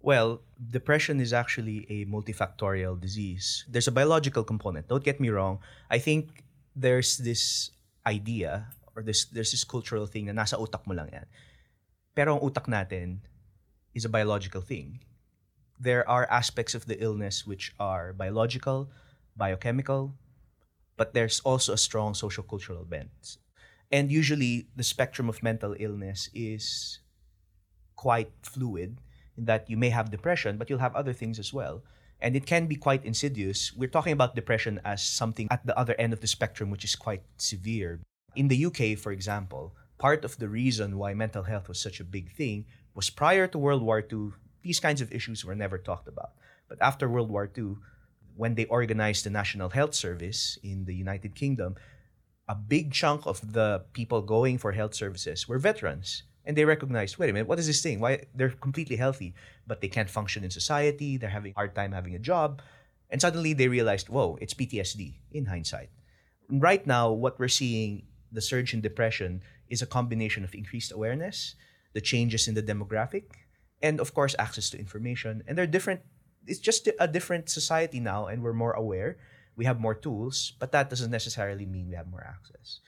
Well, 0.00 0.42
depression 0.58 1.20
is 1.20 1.32
actually 1.32 1.86
a 1.90 2.06
multifactorial 2.06 3.00
disease. 3.00 3.64
There's 3.68 3.88
a 3.88 3.92
biological 3.92 4.44
component. 4.44 4.88
Don't 4.88 5.02
get 5.02 5.20
me 5.20 5.28
wrong. 5.28 5.58
I 5.90 5.98
think 5.98 6.44
there's 6.76 7.18
this 7.18 7.70
idea 8.06 8.70
or 8.94 9.02
this 9.02 9.26
there's 9.26 9.50
this 9.50 9.64
cultural 9.64 10.06
thing 10.06 10.26
na 10.26 10.34
nasa 10.38 10.54
utak 10.54 10.86
mo 10.86 10.94
lang 10.94 11.10
yan. 11.10 11.26
Pero 12.14 12.38
ang 12.38 12.42
utak 12.42 12.70
natin 12.70 13.26
is 13.94 14.06
a 14.06 14.10
biological 14.10 14.62
thing. 14.62 15.02
There 15.78 16.06
are 16.06 16.30
aspects 16.30 16.74
of 16.74 16.86
the 16.86 16.98
illness 17.02 17.46
which 17.46 17.74
are 17.78 18.14
biological, 18.14 18.90
biochemical, 19.38 20.14
but 20.98 21.14
there's 21.14 21.38
also 21.42 21.74
a 21.74 21.78
strong 21.78 22.14
social 22.14 22.42
cultural 22.42 22.82
bent. 22.82 23.38
And 23.90 24.10
usually 24.10 24.66
the 24.74 24.82
spectrum 24.82 25.30
of 25.30 25.42
mental 25.42 25.74
illness 25.78 26.28
is 26.34 26.98
quite 27.94 28.30
fluid 28.42 28.98
that 29.38 29.70
you 29.70 29.76
may 29.76 29.90
have 29.90 30.10
depression, 30.10 30.58
but 30.58 30.68
you'll 30.68 30.78
have 30.78 30.94
other 30.94 31.12
things 31.12 31.38
as 31.38 31.52
well. 31.52 31.82
And 32.20 32.34
it 32.34 32.46
can 32.46 32.66
be 32.66 32.74
quite 32.74 33.04
insidious. 33.04 33.72
We're 33.72 33.88
talking 33.88 34.12
about 34.12 34.34
depression 34.34 34.80
as 34.84 35.02
something 35.02 35.46
at 35.50 35.64
the 35.64 35.78
other 35.78 35.94
end 35.98 36.12
of 36.12 36.20
the 36.20 36.26
spectrum, 36.26 36.70
which 36.70 36.84
is 36.84 36.96
quite 36.96 37.22
severe. 37.36 38.00
In 38.34 38.48
the 38.48 38.66
UK, 38.66 38.98
for 38.98 39.12
example, 39.12 39.74
part 39.98 40.24
of 40.24 40.38
the 40.38 40.48
reason 40.48 40.98
why 40.98 41.14
mental 41.14 41.44
health 41.44 41.68
was 41.68 41.80
such 41.80 42.00
a 42.00 42.04
big 42.04 42.32
thing 42.32 42.66
was 42.94 43.10
prior 43.10 43.46
to 43.46 43.58
World 43.58 43.82
War 43.82 44.00
II, 44.00 44.32
these 44.62 44.80
kinds 44.80 45.00
of 45.00 45.12
issues 45.12 45.44
were 45.44 45.54
never 45.54 45.78
talked 45.78 46.08
about. 46.08 46.32
But 46.68 46.82
after 46.82 47.08
World 47.08 47.30
War 47.30 47.48
II, 47.56 47.76
when 48.36 48.54
they 48.54 48.66
organized 48.66 49.24
the 49.24 49.30
National 49.30 49.70
Health 49.70 49.94
Service 49.94 50.58
in 50.62 50.84
the 50.84 50.94
United 50.94 51.34
Kingdom, 51.34 51.76
a 52.48 52.54
big 52.54 52.92
chunk 52.92 53.26
of 53.26 53.52
the 53.52 53.84
people 53.92 54.22
going 54.22 54.58
for 54.58 54.72
health 54.72 54.94
services 54.94 55.46
were 55.46 55.58
veterans. 55.58 56.22
And 56.48 56.56
they 56.56 56.64
recognized, 56.64 57.18
wait 57.18 57.28
a 57.28 57.32
minute, 57.34 57.46
what 57.46 57.58
is 57.58 57.66
this 57.66 57.82
thing? 57.82 58.00
Why 58.00 58.24
they're 58.34 58.48
completely 58.48 58.96
healthy, 58.96 59.34
but 59.66 59.82
they 59.82 59.88
can't 59.88 60.08
function 60.08 60.44
in 60.44 60.50
society, 60.50 61.18
they're 61.18 61.28
having 61.28 61.52
a 61.52 61.54
hard 61.54 61.74
time 61.74 61.92
having 61.92 62.14
a 62.14 62.18
job. 62.18 62.62
And 63.10 63.20
suddenly 63.20 63.52
they 63.52 63.68
realized, 63.68 64.08
whoa, 64.08 64.38
it's 64.40 64.54
PTSD 64.54 65.20
in 65.30 65.44
hindsight. 65.44 65.90
Right 66.48 66.86
now, 66.86 67.12
what 67.12 67.38
we're 67.38 67.52
seeing, 67.52 68.04
the 68.32 68.40
surge 68.40 68.72
in 68.72 68.80
depression, 68.80 69.42
is 69.68 69.82
a 69.82 69.86
combination 69.86 70.42
of 70.42 70.54
increased 70.54 70.90
awareness, 70.90 71.54
the 71.92 72.00
changes 72.00 72.48
in 72.48 72.54
the 72.54 72.62
demographic, 72.62 73.24
and 73.82 74.00
of 74.00 74.14
course, 74.14 74.34
access 74.38 74.70
to 74.70 74.78
information. 74.78 75.42
And 75.46 75.56
they're 75.56 75.66
different, 75.66 76.00
it's 76.46 76.60
just 76.60 76.88
a 76.98 77.06
different 77.06 77.50
society 77.50 78.00
now, 78.00 78.24
and 78.26 78.42
we're 78.42 78.54
more 78.54 78.72
aware. 78.72 79.18
We 79.54 79.66
have 79.66 79.80
more 79.80 79.94
tools, 79.94 80.54
but 80.58 80.72
that 80.72 80.88
doesn't 80.88 81.10
necessarily 81.10 81.66
mean 81.66 81.90
we 81.90 81.96
have 81.96 82.08
more 82.08 82.24
access. 82.24 82.80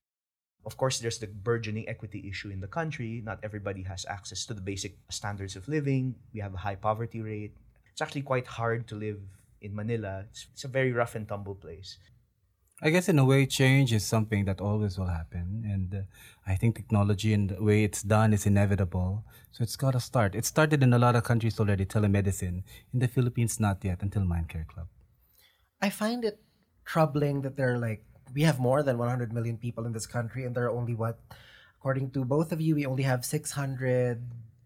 Of 0.66 0.76
course, 0.76 0.98
there's 0.98 1.18
the 1.18 1.26
burgeoning 1.26 1.88
equity 1.88 2.28
issue 2.28 2.50
in 2.50 2.60
the 2.60 2.68
country. 2.68 3.22
Not 3.24 3.40
everybody 3.42 3.82
has 3.84 4.04
access 4.08 4.44
to 4.46 4.54
the 4.54 4.60
basic 4.60 4.98
standards 5.08 5.56
of 5.56 5.68
living. 5.68 6.14
We 6.34 6.40
have 6.40 6.54
a 6.54 6.58
high 6.58 6.76
poverty 6.76 7.22
rate. 7.22 7.56
It's 7.92 8.02
actually 8.02 8.22
quite 8.22 8.46
hard 8.46 8.86
to 8.88 8.94
live 8.94 9.20
in 9.60 9.74
Manila. 9.74 10.24
It's, 10.28 10.46
it's 10.52 10.64
a 10.64 10.68
very 10.68 10.92
rough 10.92 11.14
and 11.14 11.26
tumble 11.26 11.54
place. 11.54 11.98
I 12.82 12.88
guess 12.88 13.10
in 13.10 13.18
a 13.18 13.26
way, 13.26 13.44
change 13.44 13.92
is 13.92 14.06
something 14.06 14.46
that 14.46 14.60
always 14.60 14.98
will 14.98 15.12
happen, 15.12 15.68
and 15.68 15.94
uh, 15.94 16.02
I 16.46 16.54
think 16.56 16.76
technology 16.76 17.34
and 17.34 17.50
the 17.50 17.62
way 17.62 17.84
it's 17.84 18.02
done 18.02 18.32
is 18.32 18.46
inevitable. 18.46 19.22
So 19.52 19.62
it's 19.62 19.76
got 19.76 19.90
to 19.92 20.00
start. 20.00 20.34
It 20.34 20.46
started 20.46 20.82
in 20.82 20.94
a 20.94 20.98
lot 20.98 21.14
of 21.14 21.24
countries 21.24 21.60
already, 21.60 21.84
telemedicine. 21.84 22.62
In 22.94 23.00
the 23.00 23.08
Philippines, 23.08 23.60
not 23.60 23.84
yet 23.84 24.00
until 24.00 24.22
Mindcare 24.22 24.66
Club. 24.66 24.86
I 25.82 25.90
find 25.90 26.24
it 26.24 26.40
troubling 26.86 27.42
that 27.42 27.56
there 27.56 27.74
are 27.74 27.78
like 27.78 28.02
we 28.34 28.42
have 28.42 28.58
more 28.58 28.82
than 28.82 28.98
100 28.98 29.32
million 29.32 29.56
people 29.56 29.86
in 29.86 29.92
this 29.92 30.06
country, 30.06 30.44
and 30.44 30.54
there 30.54 30.64
are 30.64 30.70
only 30.70 30.94
what, 30.94 31.18
according 31.78 32.10
to 32.12 32.24
both 32.24 32.52
of 32.52 32.60
you, 32.60 32.74
we 32.74 32.86
only 32.86 33.02
have 33.02 33.24
600 33.24 34.22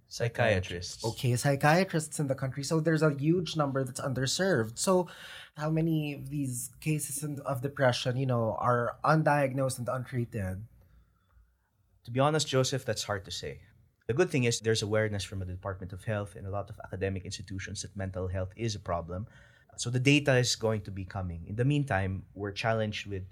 Psychiatrists. 0.06 1.04
okay 1.04 1.34
psychiatrists 1.34 2.20
in 2.20 2.28
the 2.28 2.36
country. 2.36 2.62
So 2.62 2.78
there's 2.78 3.02
a 3.02 3.12
huge 3.12 3.56
number 3.56 3.82
that's 3.82 4.00
underserved. 4.00 4.78
So 4.78 5.08
how 5.56 5.70
many 5.70 6.14
of 6.14 6.30
these 6.30 6.70
cases 6.80 7.24
of 7.24 7.62
depression, 7.62 8.16
you 8.16 8.26
know, 8.26 8.56
are 8.60 8.96
undiagnosed 9.04 9.78
and 9.78 9.88
untreated? 9.88 10.62
To 12.04 12.10
be 12.12 12.20
honest, 12.20 12.46
Joseph, 12.46 12.84
that's 12.84 13.02
hard 13.02 13.24
to 13.24 13.32
say. 13.32 13.60
The 14.06 14.14
good 14.14 14.30
thing 14.30 14.44
is 14.44 14.60
there's 14.60 14.82
awareness 14.82 15.24
from 15.24 15.40
the 15.40 15.46
Department 15.46 15.92
of 15.92 16.04
Health 16.04 16.36
and 16.36 16.46
a 16.46 16.50
lot 16.50 16.70
of 16.70 16.78
academic 16.84 17.24
institutions 17.24 17.82
that 17.82 17.96
mental 17.96 18.28
health 18.28 18.52
is 18.54 18.74
a 18.74 18.80
problem. 18.80 19.26
So 19.76 19.90
the 19.90 19.98
data 19.98 20.36
is 20.36 20.54
going 20.54 20.82
to 20.82 20.90
be 20.90 21.04
coming. 21.04 21.42
In 21.48 21.56
the 21.56 21.64
meantime, 21.64 22.22
we're 22.34 22.52
challenged 22.52 23.06
with 23.06 23.24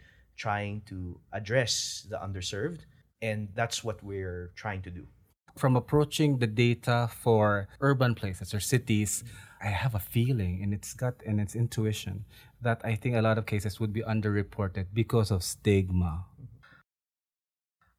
trying 0.42 0.82
to 0.90 1.14
address 1.30 2.02
the 2.10 2.18
underserved, 2.18 2.82
and 3.22 3.46
that's 3.54 3.86
what 3.86 4.02
we're 4.02 4.50
trying 4.58 4.82
to 4.82 4.90
do. 4.90 5.06
From 5.54 5.78
approaching 5.78 6.42
the 6.42 6.50
data 6.50 7.06
for 7.22 7.68
urban 7.78 8.18
places 8.18 8.50
or 8.50 8.58
cities, 8.58 9.22
I 9.62 9.70
have 9.70 9.94
a 9.94 10.02
feeling 10.02 10.58
in 10.58 10.72
its 10.74 10.98
gut 10.98 11.22
and 11.22 11.38
its 11.38 11.54
intuition 11.54 12.24
that 12.58 12.82
I 12.82 12.98
think 12.98 13.14
a 13.14 13.22
lot 13.22 13.38
of 13.38 13.46
cases 13.46 13.78
would 13.78 13.92
be 13.92 14.02
underreported 14.02 14.90
because 14.90 15.30
of 15.30 15.46
stigma. 15.46 16.26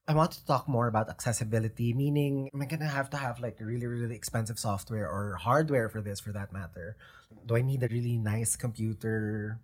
I 0.04 0.12
want 0.12 0.36
to 0.36 0.44
talk 0.44 0.68
more 0.68 0.92
about 0.92 1.08
accessibility, 1.08 1.94
meaning 1.94 2.50
am 2.52 2.60
I 2.60 2.66
gonna 2.66 2.92
have 2.92 3.08
to 3.16 3.18
have 3.18 3.40
like 3.40 3.56
really, 3.64 3.88
really 3.88 4.20
expensive 4.20 4.60
software 4.60 5.08
or 5.08 5.40
hardware 5.40 5.88
for 5.88 6.02
this 6.02 6.20
for 6.20 6.34
that 6.36 6.52
matter? 6.52 6.98
Do 7.48 7.56
I 7.56 7.62
need 7.64 7.84
a 7.84 7.88
really 7.88 8.18
nice 8.18 8.58
computer? 8.60 9.62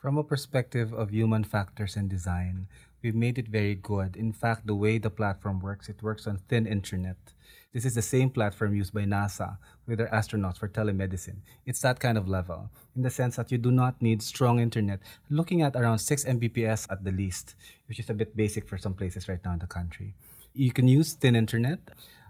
From 0.00 0.16
a 0.16 0.24
perspective 0.24 0.94
of 0.94 1.10
human 1.10 1.44
factors 1.44 1.94
and 1.94 2.08
design, 2.08 2.68
we've 3.02 3.14
made 3.14 3.36
it 3.36 3.48
very 3.48 3.74
good. 3.74 4.16
In 4.16 4.32
fact, 4.32 4.66
the 4.66 4.74
way 4.74 4.96
the 4.96 5.10
platform 5.10 5.60
works, 5.60 5.90
it 5.90 6.02
works 6.02 6.26
on 6.26 6.38
thin 6.48 6.66
internet. 6.66 7.18
This 7.74 7.84
is 7.84 7.96
the 7.96 8.00
same 8.00 8.30
platform 8.30 8.74
used 8.74 8.94
by 8.94 9.02
NASA 9.02 9.58
with 9.86 9.98
their 9.98 10.08
astronauts 10.08 10.56
for 10.56 10.68
telemedicine. 10.68 11.40
It's 11.66 11.82
that 11.82 12.00
kind 12.00 12.16
of 12.16 12.26
level, 12.26 12.70
in 12.96 13.02
the 13.02 13.10
sense 13.10 13.36
that 13.36 13.52
you 13.52 13.58
do 13.58 13.70
not 13.70 14.00
need 14.00 14.22
strong 14.22 14.58
internet, 14.58 15.00
looking 15.28 15.60
at 15.60 15.76
around 15.76 15.98
6 15.98 16.24
Mbps 16.24 16.90
at 16.90 17.04
the 17.04 17.12
least, 17.12 17.54
which 17.86 17.98
is 17.98 18.08
a 18.08 18.14
bit 18.14 18.34
basic 18.34 18.66
for 18.66 18.78
some 18.78 18.94
places 18.94 19.28
right 19.28 19.44
now 19.44 19.52
in 19.52 19.58
the 19.58 19.66
country. 19.66 20.14
You 20.54 20.72
can 20.72 20.88
use 20.88 21.12
thin 21.12 21.36
internet. 21.36 21.78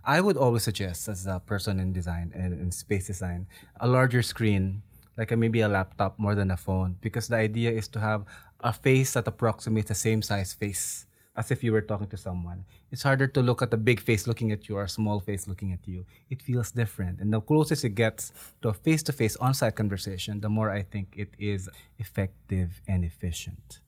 I 0.05 0.21
would 0.21 0.37
always 0.37 0.65
suggest, 0.65 1.07
as 1.07 1.25
a 1.25 1.39
person 1.39 1.79
in 1.79 1.93
design 1.93 2.33
and 2.35 2.53
in 2.53 2.73
space 2.73 3.07
design, 3.07 3.47
a 3.79 3.87
larger 3.87 4.23
screen 4.23 4.83
like 5.17 5.31
a, 5.33 5.37
maybe 5.37 5.61
a 5.61 5.69
laptop 5.69 6.19
more 6.19 6.35
than 6.35 6.51
a 6.51 6.57
phone 6.57 6.97
because 7.01 7.29
the 7.29 7.37
idea 7.37 7.71
is 7.71 7.89
to 7.89 8.01
have 8.01 8.25
a 8.61 8.73
face 8.73 9.15
that 9.15 9.27
approximates 9.27 9.89
the 9.89 9.95
same 9.95 10.23
size 10.23 10.53
face 10.53 11.07
as 11.37 11.51
if 11.51 11.63
you 11.63 11.73
were 11.73 11.81
talking 11.81 12.09
to 12.09 12.17
someone. 12.17 12.65
It's 12.91 13.03
harder 13.03 13.27
to 13.29 13.41
look 13.41 13.63
at 13.63 13.73
a 13.73 13.77
big 13.77 14.01
face 14.01 14.27
looking 14.27 14.53
at 14.53 14.69
you 14.69 14.77
or 14.77 14.85
a 14.85 14.89
small 14.89 15.21
face 15.21 15.47
looking 15.47 15.73
at 15.73 15.87
you. 15.87 16.05
It 16.29 16.43
feels 16.43 16.71
different. 16.71 17.21
And 17.21 17.33
the 17.33 17.41
closest 17.41 17.85
it 17.85 17.95
gets 17.95 18.33
to 18.63 18.69
a 18.69 18.75
face 18.75 19.03
to 19.05 19.13
face 19.13 19.37
on 19.37 19.55
site 19.55 19.77
conversation, 19.77 20.41
the 20.41 20.49
more 20.49 20.71
I 20.71 20.83
think 20.83 21.15
it 21.17 21.31
is 21.39 21.69
effective 21.99 22.81
and 22.89 23.05
efficient. 23.05 23.81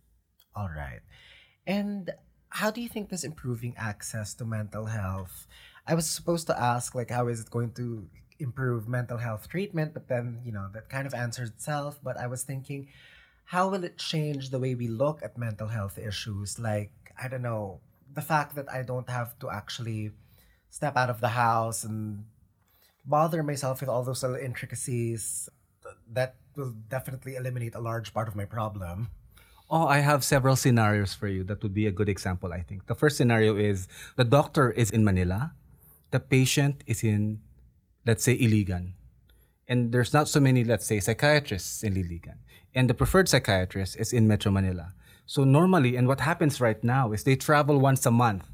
All 0.54 0.68
right. 0.68 1.00
And 1.66 2.10
how 2.48 2.70
do 2.70 2.80
you 2.80 2.88
think 2.88 3.08
this 3.08 3.24
improving 3.24 3.74
access 3.76 4.34
to 4.34 4.44
mental 4.44 4.86
health? 4.86 5.46
I 5.86 5.94
was 5.94 6.08
supposed 6.08 6.46
to 6.46 6.58
ask 6.58 6.94
like 6.94 7.10
how 7.10 7.28
is 7.28 7.40
it 7.40 7.50
going 7.50 7.72
to 7.72 8.06
improve 8.38 8.88
mental 8.88 9.18
health 9.18 9.48
treatment, 9.48 9.94
but 9.94 10.08
then, 10.08 10.40
you 10.44 10.52
know, 10.52 10.68
that 10.72 10.88
kind 10.88 11.06
of 11.06 11.14
answers 11.14 11.50
itself, 11.50 11.98
but 12.02 12.16
I 12.16 12.26
was 12.26 12.42
thinking 12.42 12.88
how 13.44 13.68
will 13.68 13.84
it 13.84 13.98
change 13.98 14.50
the 14.50 14.58
way 14.58 14.74
we 14.74 14.88
look 14.88 15.22
at 15.22 15.36
mental 15.36 15.68
health 15.68 15.98
issues 15.98 16.58
like 16.58 16.92
I 17.22 17.28
don't 17.28 17.42
know, 17.42 17.80
the 18.14 18.22
fact 18.22 18.54
that 18.56 18.70
I 18.72 18.82
don't 18.82 19.08
have 19.10 19.38
to 19.40 19.50
actually 19.50 20.12
step 20.70 20.96
out 20.96 21.10
of 21.10 21.20
the 21.20 21.28
house 21.28 21.84
and 21.84 22.24
bother 23.04 23.42
myself 23.42 23.80
with 23.80 23.88
all 23.88 24.02
those 24.02 24.22
little 24.22 24.38
intricacies 24.38 25.48
that 26.10 26.36
will 26.56 26.72
definitely 26.88 27.36
eliminate 27.36 27.74
a 27.74 27.80
large 27.80 28.14
part 28.14 28.28
of 28.28 28.36
my 28.36 28.44
problem. 28.44 29.10
Oh, 29.70 29.86
I 29.86 29.98
have 30.00 30.24
several 30.24 30.56
scenarios 30.56 31.14
for 31.14 31.28
you 31.28 31.44
that 31.44 31.62
would 31.62 31.74
be 31.74 31.86
a 31.86 31.90
good 31.90 32.08
example, 32.08 32.52
I 32.52 32.60
think. 32.60 32.86
The 32.86 32.94
first 32.94 33.16
scenario 33.16 33.56
is 33.56 33.88
the 34.16 34.24
doctor 34.24 34.70
is 34.70 34.90
in 34.90 35.04
Manila, 35.04 35.52
the 36.10 36.20
patient 36.20 36.84
is 36.86 37.02
in, 37.02 37.40
let's 38.06 38.24
say, 38.24 38.36
Iligan. 38.36 38.92
And 39.68 39.92
there's 39.92 40.12
not 40.12 40.28
so 40.28 40.40
many, 40.40 40.64
let's 40.64 40.86
say, 40.86 41.00
psychiatrists 41.00 41.82
in 41.82 41.94
Iligan. 41.94 42.38
And 42.74 42.88
the 42.88 42.94
preferred 42.94 43.28
psychiatrist 43.28 43.96
is 43.96 44.12
in 44.12 44.26
Metro 44.26 44.50
Manila. 44.50 44.92
So 45.26 45.44
normally, 45.44 45.96
and 45.96 46.08
what 46.08 46.20
happens 46.20 46.60
right 46.60 46.82
now 46.82 47.12
is 47.12 47.24
they 47.24 47.36
travel 47.36 47.78
once 47.78 48.04
a 48.06 48.10
month 48.10 48.48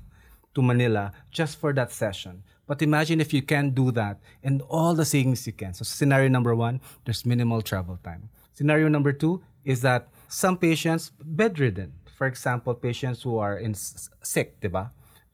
to 0.54 0.62
Manila 0.62 1.12
just 1.30 1.58
for 1.58 1.72
that 1.72 1.92
session. 1.92 2.42
But 2.66 2.82
imagine 2.82 3.20
if 3.20 3.32
you 3.32 3.42
can 3.42 3.70
do 3.70 3.90
that 3.92 4.20
and 4.42 4.60
all 4.68 4.94
the 4.94 5.04
savings 5.04 5.46
you 5.46 5.54
can. 5.54 5.72
So 5.72 5.84
scenario 5.84 6.28
number 6.28 6.54
one, 6.54 6.80
there's 7.04 7.24
minimal 7.24 7.62
travel 7.62 7.98
time. 8.04 8.28
Scenario 8.52 8.88
number 8.88 9.12
two 9.12 9.42
is 9.64 9.80
that 9.82 10.08
some 10.28 10.58
patients 10.58 11.12
bedridden. 11.22 11.92
For 12.16 12.26
example, 12.26 12.74
patients 12.74 13.22
who 13.22 13.38
are 13.38 13.56
in 13.56 13.74
sick, 13.74 14.60
diba? 14.60 14.90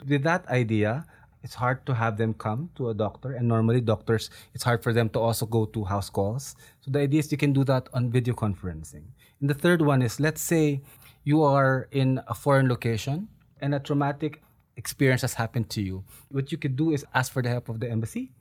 With 0.07 0.23
that 0.23 0.47
idea, 0.49 1.07
it's 1.45 1.55
hard 1.55 1.85
to 1.85 1.95
have 1.95 2.17
them 2.17 2.33
come 2.33 2.71
to 2.75 2.89
a 2.89 2.95
doctor 2.95 3.33
and 3.33 3.47
normally 3.47 3.81
doctors 3.81 4.31
it's 4.55 4.65
hard 4.65 4.83
for 4.83 4.93
them 4.93 5.11
to 5.11 5.21
also 5.21 5.45
go 5.45 5.67
to 5.67 5.85
house 5.85 6.09
calls. 6.09 6.57
So 6.81 6.91
the 6.91 7.01
idea 7.01 7.21
is 7.21 7.31
you 7.31 7.39
can 7.39 7.53
do 7.53 7.65
that 7.65 7.89
on 7.93 8.11
video 8.11 8.35
conferencing. 8.35 9.05
And 9.41 9.51
the 9.51 9.55
third 9.55 9.83
one 9.83 10.01
is 10.01 10.19
let's 10.19 10.41
say 10.41 10.81
you 11.23 11.43
are 11.43 11.87
in 11.93 12.21
a 12.27 12.35
foreign 12.35 12.69
location 12.69 13.29
and 13.61 13.75
a 13.75 13.79
traumatic 13.79 14.43
experience 14.77 15.21
has 15.21 15.35
happened 15.35 15.69
to 15.71 15.83
you. 15.83 16.03
What 16.31 16.51
you 16.51 16.59
could 16.59 16.77
do 16.77 16.93
is 16.93 17.05
ask 17.15 17.31
for 17.31 17.43
the 17.43 17.51
help 17.51 17.69
of 17.69 17.79
the 17.79 17.91
embassy. 17.91 18.33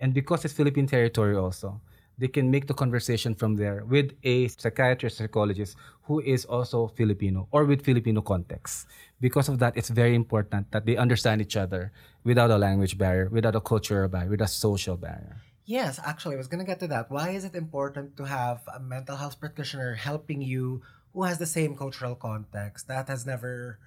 And 0.00 0.12
because 0.12 0.44
it's 0.44 0.54
philippine 0.54 0.88
territory 0.88 1.36
also 1.36 1.80
they 2.20 2.28
can 2.28 2.50
make 2.50 2.68
the 2.68 2.74
conversation 2.74 3.34
from 3.34 3.56
there 3.56 3.82
with 3.88 4.12
a 4.22 4.46
psychiatrist 4.48 5.16
psychologist 5.16 5.76
who 6.04 6.20
is 6.20 6.44
also 6.44 6.86
filipino 6.92 7.48
or 7.50 7.64
with 7.64 7.82
filipino 7.82 8.20
context 8.20 8.86
because 9.20 9.48
of 9.48 9.58
that 9.58 9.76
it's 9.76 9.88
very 9.88 10.14
important 10.14 10.70
that 10.70 10.84
they 10.84 10.96
understand 10.96 11.40
each 11.40 11.56
other 11.56 11.90
without 12.22 12.50
a 12.50 12.58
language 12.58 12.98
barrier 12.98 13.28
without 13.32 13.56
a 13.56 13.60
cultural 13.60 14.08
barrier 14.08 14.28
without 14.28 14.52
a 14.52 14.52
social 14.52 14.96
barrier 14.96 15.40
Yes, 15.70 16.00
actually, 16.02 16.34
I 16.34 16.42
was 16.42 16.48
going 16.48 16.58
to 16.58 16.66
get 16.66 16.80
to 16.80 16.88
that. 16.88 17.12
Why 17.14 17.30
is 17.30 17.44
it 17.44 17.54
important 17.54 18.16
to 18.16 18.24
have 18.24 18.66
a 18.66 18.80
mental 18.80 19.14
health 19.14 19.38
practitioner 19.38 19.94
helping 19.94 20.42
you 20.42 20.82
who 21.14 21.22
has 21.22 21.38
the 21.38 21.46
same 21.46 21.76
cultural 21.76 22.16
context? 22.16 22.88
That 22.88 23.06
has 23.06 23.24
never 23.24 23.78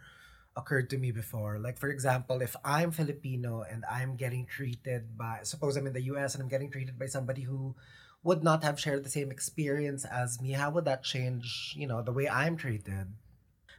occurred 0.55 0.89
to 0.91 0.97
me 0.97 1.11
before. 1.11 1.59
Like, 1.59 1.77
for 1.77 1.89
example, 1.89 2.41
if 2.41 2.55
I'm 2.63 2.91
Filipino 2.91 3.65
and 3.69 3.83
I'm 3.91 4.15
getting 4.15 4.45
treated 4.45 5.17
by, 5.17 5.39
suppose 5.43 5.75
I'm 5.75 5.85
in 5.85 5.91
the 5.91 6.07
US 6.13 6.35
and 6.35 6.43
I'm 6.43 6.47
getting 6.47 6.71
treated 6.71 6.97
by 6.97 7.07
somebody 7.07 7.41
who 7.41 7.75
would 8.23 8.43
not 8.43 8.63
have 8.63 8.79
shared 8.79 9.03
the 9.03 9.09
same 9.09 9.31
experience 9.31 10.05
as 10.05 10.41
me, 10.41 10.51
how 10.51 10.71
would 10.71 10.85
that 10.85 11.03
change, 11.03 11.75
you 11.77 11.85
know, 11.85 12.01
the 12.01 12.11
way 12.11 12.27
I'm 12.27 12.55
treated? 12.55 13.07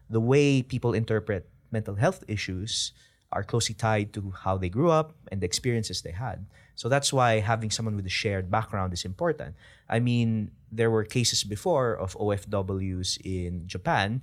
The 0.08 0.20
way 0.20 0.62
people 0.62 0.92
interpret 0.92 1.48
mental 1.72 1.94
health 1.94 2.22
issues 2.28 2.92
are 3.32 3.42
closely 3.42 3.74
tied 3.74 4.12
to 4.12 4.32
how 4.44 4.56
they 4.56 4.68
grew 4.68 4.90
up 4.90 5.14
and 5.32 5.40
the 5.40 5.46
experiences 5.46 6.02
they 6.02 6.12
had. 6.12 6.46
So 6.76 6.88
that's 6.88 7.12
why 7.12 7.40
having 7.40 7.70
someone 7.70 7.96
with 7.96 8.06
a 8.06 8.16
shared 8.22 8.50
background 8.50 8.92
is 8.92 9.04
important. 9.04 9.56
I 9.88 9.98
mean, 9.98 10.52
there 10.70 10.90
were 10.90 11.04
cases 11.04 11.42
before 11.42 11.94
of 11.94 12.14
OFWs 12.14 13.18
in 13.24 13.66
Japan, 13.66 14.22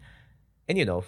and 0.67 0.77
you 0.77 0.85
know, 0.85 1.03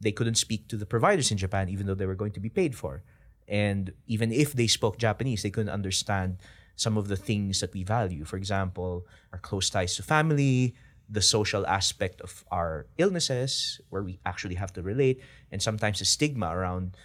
they 0.00 0.12
couldn't 0.12 0.36
speak 0.36 0.68
to 0.68 0.76
the 0.76 0.86
providers 0.86 1.30
in 1.32 1.38
Japan 1.38 1.68
even 1.68 1.86
though 1.86 1.94
they 1.94 2.06
were 2.06 2.14
going 2.14 2.32
to 2.32 2.40
be 2.40 2.48
paid 2.50 2.76
for. 2.76 3.02
And 3.48 3.92
even 4.06 4.30
if 4.30 4.52
they 4.52 4.66
spoke 4.66 4.98
Japanese, 4.98 5.42
they 5.42 5.50
couldn't 5.50 5.72
understand 5.72 6.36
some 6.78 6.96
of 6.96 7.08
the 7.08 7.16
things 7.16 7.60
that 7.60 7.74
we 7.74 7.82
value. 7.82 8.24
For 8.24 8.38
example, 8.38 9.04
our 9.32 9.38
close 9.38 9.68
ties 9.68 9.96
to 9.96 10.02
family, 10.02 10.74
the 11.10 11.20
social 11.20 11.66
aspect 11.66 12.20
of 12.22 12.44
our 12.50 12.86
illnesses, 12.96 13.80
where 13.90 14.02
we 14.02 14.20
actually 14.24 14.54
have 14.54 14.72
to 14.74 14.80
relate, 14.80 15.20
and 15.50 15.60
sometimes 15.60 15.98
the 15.98 16.04
stigma 16.06 16.54
around 16.54 16.96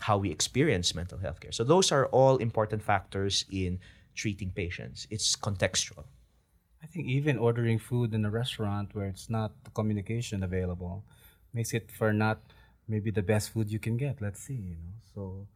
how 0.00 0.16
we 0.16 0.30
experience 0.30 0.94
mental 0.94 1.18
health 1.18 1.40
care. 1.40 1.52
So 1.52 1.62
those 1.62 1.92
are 1.92 2.06
all 2.06 2.38
important 2.38 2.82
factors 2.82 3.44
in 3.52 3.78
treating 4.14 4.50
patients. 4.50 5.06
It's 5.10 5.36
contextual. 5.36 6.04
I 6.82 6.86
think 6.86 7.06
even 7.06 7.36
ordering 7.36 7.78
food 7.78 8.14
in 8.14 8.24
a 8.24 8.30
restaurant 8.30 8.94
where 8.94 9.08
it's 9.08 9.28
not 9.28 9.52
communication 9.74 10.42
available 10.42 11.04
makes 11.52 11.74
it 11.74 11.90
for 11.90 12.12
not 12.12 12.40
maybe 12.88 13.10
the 13.10 13.22
best 13.22 13.50
food 13.50 13.70
you 13.70 13.78
can 13.78 13.96
get. 13.96 14.22
Let's 14.22 14.40
see, 14.40 14.54
you 14.72 14.78
know. 14.80 14.96
So, 15.14 15.46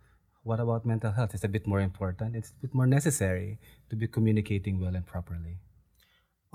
what 0.42 0.61
about 0.61 0.84
mental 0.84 1.12
health? 1.12 1.34
It's 1.34 1.44
a 1.44 1.49
bit 1.49 1.66
more 1.66 1.80
important. 1.80 2.34
It's 2.37 2.50
a 2.50 2.62
bit 2.62 2.75
more 2.75 2.87
necessary 2.87 3.58
to 3.90 3.96
be 3.96 4.06
communicating 4.06 4.80
well 4.80 4.94
and 4.94 5.06
properly. 5.06 5.58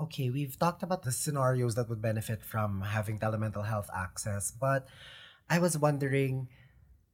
Okay, 0.00 0.30
we've 0.30 0.58
talked 0.58 0.82
about 0.82 1.02
the 1.02 1.12
scenarios 1.12 1.74
that 1.74 1.88
would 1.88 2.00
benefit 2.00 2.44
from 2.44 2.82
having 2.82 3.18
telemental 3.18 3.66
health 3.66 3.90
access, 3.94 4.52
but 4.52 4.86
I 5.50 5.58
was 5.58 5.76
wondering 5.76 6.48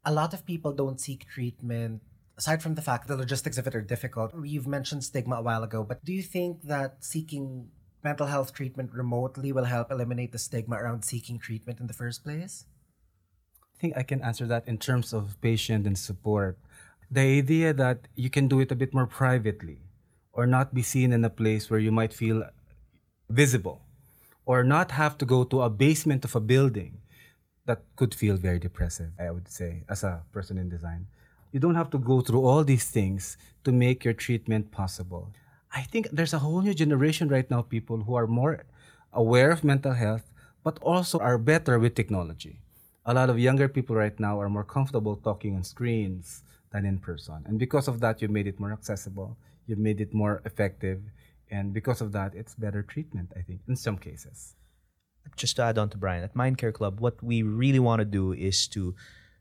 a 0.04 0.12
lot 0.12 0.34
of 0.34 0.44
people 0.44 0.72
don't 0.72 1.00
seek 1.00 1.26
treatment 1.26 2.02
aside 2.36 2.62
from 2.62 2.74
the 2.74 2.82
fact 2.82 3.06
that 3.06 3.14
the 3.14 3.20
logistics 3.20 3.56
of 3.56 3.66
it 3.66 3.74
are 3.74 3.80
difficult. 3.80 4.34
You've 4.42 4.66
mentioned 4.66 5.04
stigma 5.04 5.36
a 5.36 5.42
while 5.42 5.62
ago, 5.62 5.84
but 5.84 6.04
do 6.04 6.12
you 6.12 6.22
think 6.22 6.62
that 6.64 7.04
seeking 7.04 7.68
mental 8.02 8.26
health 8.26 8.52
treatment 8.52 8.92
remotely 8.92 9.52
will 9.52 9.64
help 9.64 9.90
eliminate 9.90 10.32
the 10.32 10.38
stigma 10.38 10.76
around 10.76 11.04
seeking 11.04 11.38
treatment 11.38 11.80
in 11.80 11.86
the 11.86 11.94
first 11.94 12.22
place? 12.22 12.66
I 13.74 13.80
think 13.80 13.96
I 13.96 14.02
can 14.02 14.22
answer 14.22 14.46
that 14.46 14.68
in 14.68 14.78
terms 14.78 15.12
of 15.12 15.40
patient 15.40 15.86
and 15.86 15.98
support. 15.98 16.58
The 17.10 17.20
idea 17.20 17.72
that 17.74 18.08
you 18.14 18.30
can 18.30 18.48
do 18.48 18.60
it 18.60 18.72
a 18.72 18.76
bit 18.76 18.94
more 18.94 19.06
privately 19.06 19.78
or 20.32 20.46
not 20.46 20.74
be 20.74 20.82
seen 20.82 21.12
in 21.12 21.24
a 21.24 21.30
place 21.30 21.68
where 21.68 21.80
you 21.80 21.92
might 21.92 22.14
feel 22.14 22.44
visible 23.28 23.82
or 24.46 24.62
not 24.62 24.92
have 24.92 25.18
to 25.18 25.24
go 25.24 25.44
to 25.44 25.62
a 25.62 25.70
basement 25.70 26.24
of 26.24 26.34
a 26.36 26.40
building 26.40 26.98
that 27.66 27.82
could 27.96 28.14
feel 28.14 28.36
very 28.36 28.58
depressive, 28.58 29.10
I 29.18 29.30
would 29.30 29.48
say, 29.48 29.84
as 29.88 30.04
a 30.04 30.22
person 30.32 30.58
in 30.58 30.68
design. 30.68 31.06
You 31.50 31.60
don't 31.60 31.76
have 31.76 31.90
to 31.90 31.98
go 31.98 32.20
through 32.20 32.44
all 32.44 32.64
these 32.64 32.90
things 32.90 33.36
to 33.64 33.72
make 33.72 34.04
your 34.04 34.14
treatment 34.14 34.70
possible. 34.70 35.32
I 35.72 35.82
think 35.82 36.08
there's 36.12 36.34
a 36.34 36.40
whole 36.40 36.60
new 36.60 36.74
generation 36.74 37.28
right 37.28 37.50
now, 37.50 37.62
people 37.62 38.04
who 38.04 38.14
are 38.14 38.26
more 38.26 38.64
aware 39.12 39.50
of 39.50 39.64
mental 39.64 39.92
health, 39.92 40.30
but 40.62 40.78
also 40.82 41.18
are 41.18 41.38
better 41.38 41.78
with 41.78 41.94
technology. 41.94 42.60
A 43.06 43.12
lot 43.12 43.28
of 43.28 43.38
younger 43.38 43.68
people 43.68 43.94
right 43.94 44.18
now 44.18 44.40
are 44.40 44.48
more 44.48 44.64
comfortable 44.64 45.16
talking 45.16 45.54
on 45.54 45.62
screens 45.62 46.42
than 46.72 46.86
in 46.86 46.98
person. 46.98 47.44
And 47.44 47.58
because 47.58 47.86
of 47.86 48.00
that, 48.00 48.22
you've 48.22 48.30
made 48.30 48.46
it 48.46 48.58
more 48.58 48.72
accessible, 48.72 49.36
you've 49.66 49.78
made 49.78 50.00
it 50.00 50.14
more 50.14 50.40
effective, 50.46 51.02
and 51.50 51.74
because 51.74 52.00
of 52.00 52.12
that, 52.12 52.34
it's 52.34 52.54
better 52.54 52.82
treatment, 52.82 53.30
I 53.36 53.42
think, 53.42 53.60
in 53.68 53.76
some 53.76 53.98
cases. 53.98 54.54
Just 55.36 55.56
to 55.56 55.62
add 55.62 55.76
on 55.76 55.90
to 55.90 55.98
Brian, 55.98 56.24
at 56.24 56.34
Mind 56.34 56.56
Care 56.56 56.72
Club, 56.72 56.98
what 56.98 57.22
we 57.22 57.42
really 57.42 57.78
want 57.78 58.00
to 58.00 58.04
do 58.06 58.32
is 58.32 58.66
to 58.68 58.94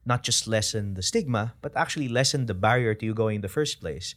not 0.05 0.23
just 0.23 0.47
lessen 0.47 0.95
the 0.95 1.01
stigma, 1.01 1.53
but 1.61 1.75
actually 1.75 2.09
lessen 2.09 2.45
the 2.45 2.53
barrier 2.53 2.93
to 2.93 3.05
you 3.05 3.13
going 3.13 3.35
in 3.35 3.41
the 3.41 3.47
first 3.47 3.79
place. 3.79 4.13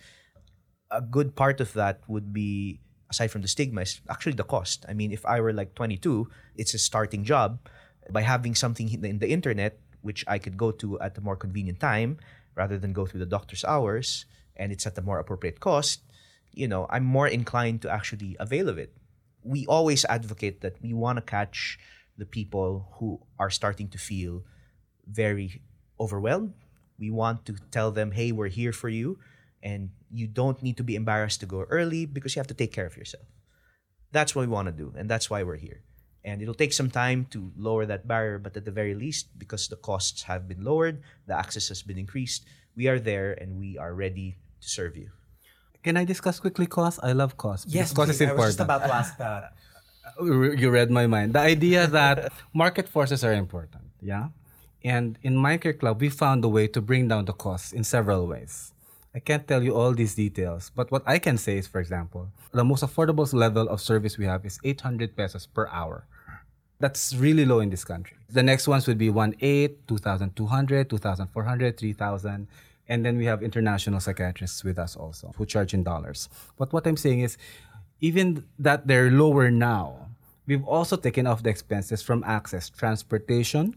A 0.90 1.00
good 1.00 1.36
part 1.36 1.60
of 1.60 1.72
that 1.74 2.00
would 2.08 2.32
be, 2.32 2.80
aside 3.10 3.30
from 3.30 3.42
the 3.42 3.48
stigma, 3.48 3.82
is 3.82 4.00
actually 4.10 4.34
the 4.34 4.44
cost. 4.44 4.84
I 4.88 4.94
mean, 4.94 5.12
if 5.12 5.24
I 5.24 5.40
were 5.40 5.52
like 5.52 5.76
22, 5.76 6.28
it's 6.56 6.74
a 6.74 6.78
starting 6.78 7.22
job. 7.22 7.60
By 8.10 8.22
having 8.22 8.54
something 8.54 8.92
in 9.04 9.18
the 9.18 9.28
internet, 9.28 9.78
which 10.02 10.24
I 10.28 10.38
could 10.38 10.56
go 10.56 10.70
to 10.72 11.00
at 11.00 11.18
a 11.18 11.20
more 11.20 11.36
convenient 11.36 11.80
time 11.80 12.18
rather 12.54 12.78
than 12.78 12.92
go 12.92 13.06
through 13.06 13.20
the 13.20 13.26
doctor's 13.26 13.64
hours, 13.64 14.24
and 14.56 14.72
it's 14.72 14.86
at 14.86 14.96
a 14.96 15.02
more 15.02 15.18
appropriate 15.18 15.60
cost, 15.60 16.02
you 16.52 16.66
know, 16.66 16.86
I'm 16.88 17.04
more 17.04 17.28
inclined 17.28 17.82
to 17.82 17.90
actually 17.90 18.36
avail 18.40 18.68
of 18.68 18.78
it. 18.78 18.96
We 19.42 19.66
always 19.66 20.04
advocate 20.06 20.62
that 20.62 20.80
we 20.80 20.94
want 20.94 21.18
to 21.18 21.22
catch 21.22 21.78
the 22.16 22.24
people 22.24 22.88
who 22.98 23.20
are 23.38 23.50
starting 23.50 23.88
to 23.88 23.98
feel 23.98 24.42
very 25.06 25.60
overwhelmed. 26.00 26.54
We 26.98 27.10
want 27.10 27.44
to 27.46 27.56
tell 27.70 27.90
them, 27.90 28.12
hey, 28.12 28.32
we're 28.32 28.48
here 28.48 28.72
for 28.72 28.88
you, 28.88 29.18
and 29.62 29.90
you 30.10 30.26
don't 30.26 30.62
need 30.62 30.78
to 30.78 30.84
be 30.84 30.96
embarrassed 30.96 31.40
to 31.40 31.46
go 31.46 31.62
early 31.62 32.06
because 32.06 32.34
you 32.34 32.40
have 32.40 32.46
to 32.46 32.54
take 32.54 32.72
care 32.72 32.86
of 32.86 32.96
yourself. 32.96 33.26
That's 34.12 34.34
what 34.34 34.42
we 34.42 34.48
want 34.48 34.66
to 34.66 34.72
do, 34.72 34.94
and 34.96 35.10
that's 35.10 35.28
why 35.28 35.42
we're 35.42 35.56
here. 35.56 35.82
And 36.26 36.42
it'll 36.42 36.58
take 36.58 36.74
some 36.74 36.90
time 36.90 37.30
to 37.30 37.52
lower 37.56 37.86
that 37.86 38.08
barrier, 38.10 38.38
but 38.42 38.56
at 38.56 38.66
the 38.66 38.74
very 38.74 38.94
least, 38.98 39.30
because 39.38 39.68
the 39.68 39.76
costs 39.78 40.26
have 40.26 40.48
been 40.48 40.64
lowered, 40.64 41.00
the 41.26 41.38
access 41.38 41.68
has 41.68 41.82
been 41.82 41.96
increased, 41.96 42.44
we 42.74 42.88
are 42.88 42.98
there 42.98 43.32
and 43.32 43.56
we 43.56 43.78
are 43.78 43.94
ready 43.94 44.34
to 44.60 44.68
serve 44.68 44.96
you. 44.96 45.10
Can 45.86 45.96
I 45.96 46.04
discuss 46.04 46.40
quickly 46.40 46.66
cost? 46.66 46.98
I 47.00 47.12
love 47.12 47.36
cost. 47.36 47.70
Yes, 47.70 47.94
cost 47.94 48.10
is 48.10 48.20
important. 48.20 48.42
I 48.42 48.46
was 48.46 48.56
just 48.56 48.66
about 48.66 48.82
to 48.82 48.94
ask 48.94 49.16
that. 49.18 49.54
you 50.60 50.68
read 50.68 50.90
my 50.90 51.06
mind. 51.06 51.32
The 51.32 51.46
idea 51.46 51.86
that 51.86 52.32
market 52.52 52.88
forces 52.88 53.22
are 53.22 53.32
important, 53.32 53.84
yeah? 54.02 54.34
And 54.82 55.18
in 55.22 55.36
Mindcare 55.36 55.78
Club, 55.78 56.00
we 56.00 56.10
found 56.10 56.44
a 56.44 56.48
way 56.48 56.66
to 56.68 56.80
bring 56.80 57.06
down 57.08 57.24
the 57.24 57.32
costs 57.32 57.72
in 57.72 57.84
several 57.84 58.26
ways. 58.26 58.72
I 59.14 59.18
can't 59.18 59.48
tell 59.48 59.62
you 59.62 59.74
all 59.74 59.92
these 59.94 60.14
details, 60.14 60.70
but 60.74 60.90
what 60.90 61.02
I 61.06 61.18
can 61.18 61.38
say 61.38 61.56
is, 61.56 61.66
for 61.66 61.80
example, 61.80 62.28
the 62.52 62.64
most 62.64 62.84
affordable 62.84 63.26
level 63.32 63.68
of 63.68 63.80
service 63.80 64.18
we 64.18 64.26
have 64.26 64.44
is 64.44 64.58
800 64.62 65.16
pesos 65.16 65.46
per 65.46 65.68
hour. 65.68 66.06
That's 66.78 67.14
really 67.14 67.44
low 67.44 67.60
in 67.60 67.70
this 67.70 67.84
country. 67.84 68.16
The 68.28 68.42
next 68.42 68.68
ones 68.68 68.86
would 68.86 68.98
be 68.98 69.08
1.8, 69.08 69.76
2,200, 69.88 70.90
2,400, 70.90 71.78
3,000. 71.78 72.48
And 72.88 73.04
then 73.04 73.16
we 73.16 73.24
have 73.24 73.42
international 73.42 74.00
psychiatrists 74.00 74.62
with 74.62 74.78
us 74.78 74.94
also 74.94 75.32
who 75.36 75.46
charge 75.46 75.74
in 75.74 75.82
dollars. 75.82 76.28
But 76.56 76.72
what 76.72 76.86
I'm 76.86 76.96
saying 76.96 77.20
is, 77.20 77.36
even 78.00 78.44
that 78.58 78.86
they're 78.86 79.10
lower 79.10 79.50
now, 79.50 80.08
we've 80.46 80.64
also 80.64 80.96
taken 80.96 81.26
off 81.26 81.42
the 81.42 81.50
expenses 81.50 82.02
from 82.02 82.22
access, 82.24 82.68
transportation, 82.68 83.74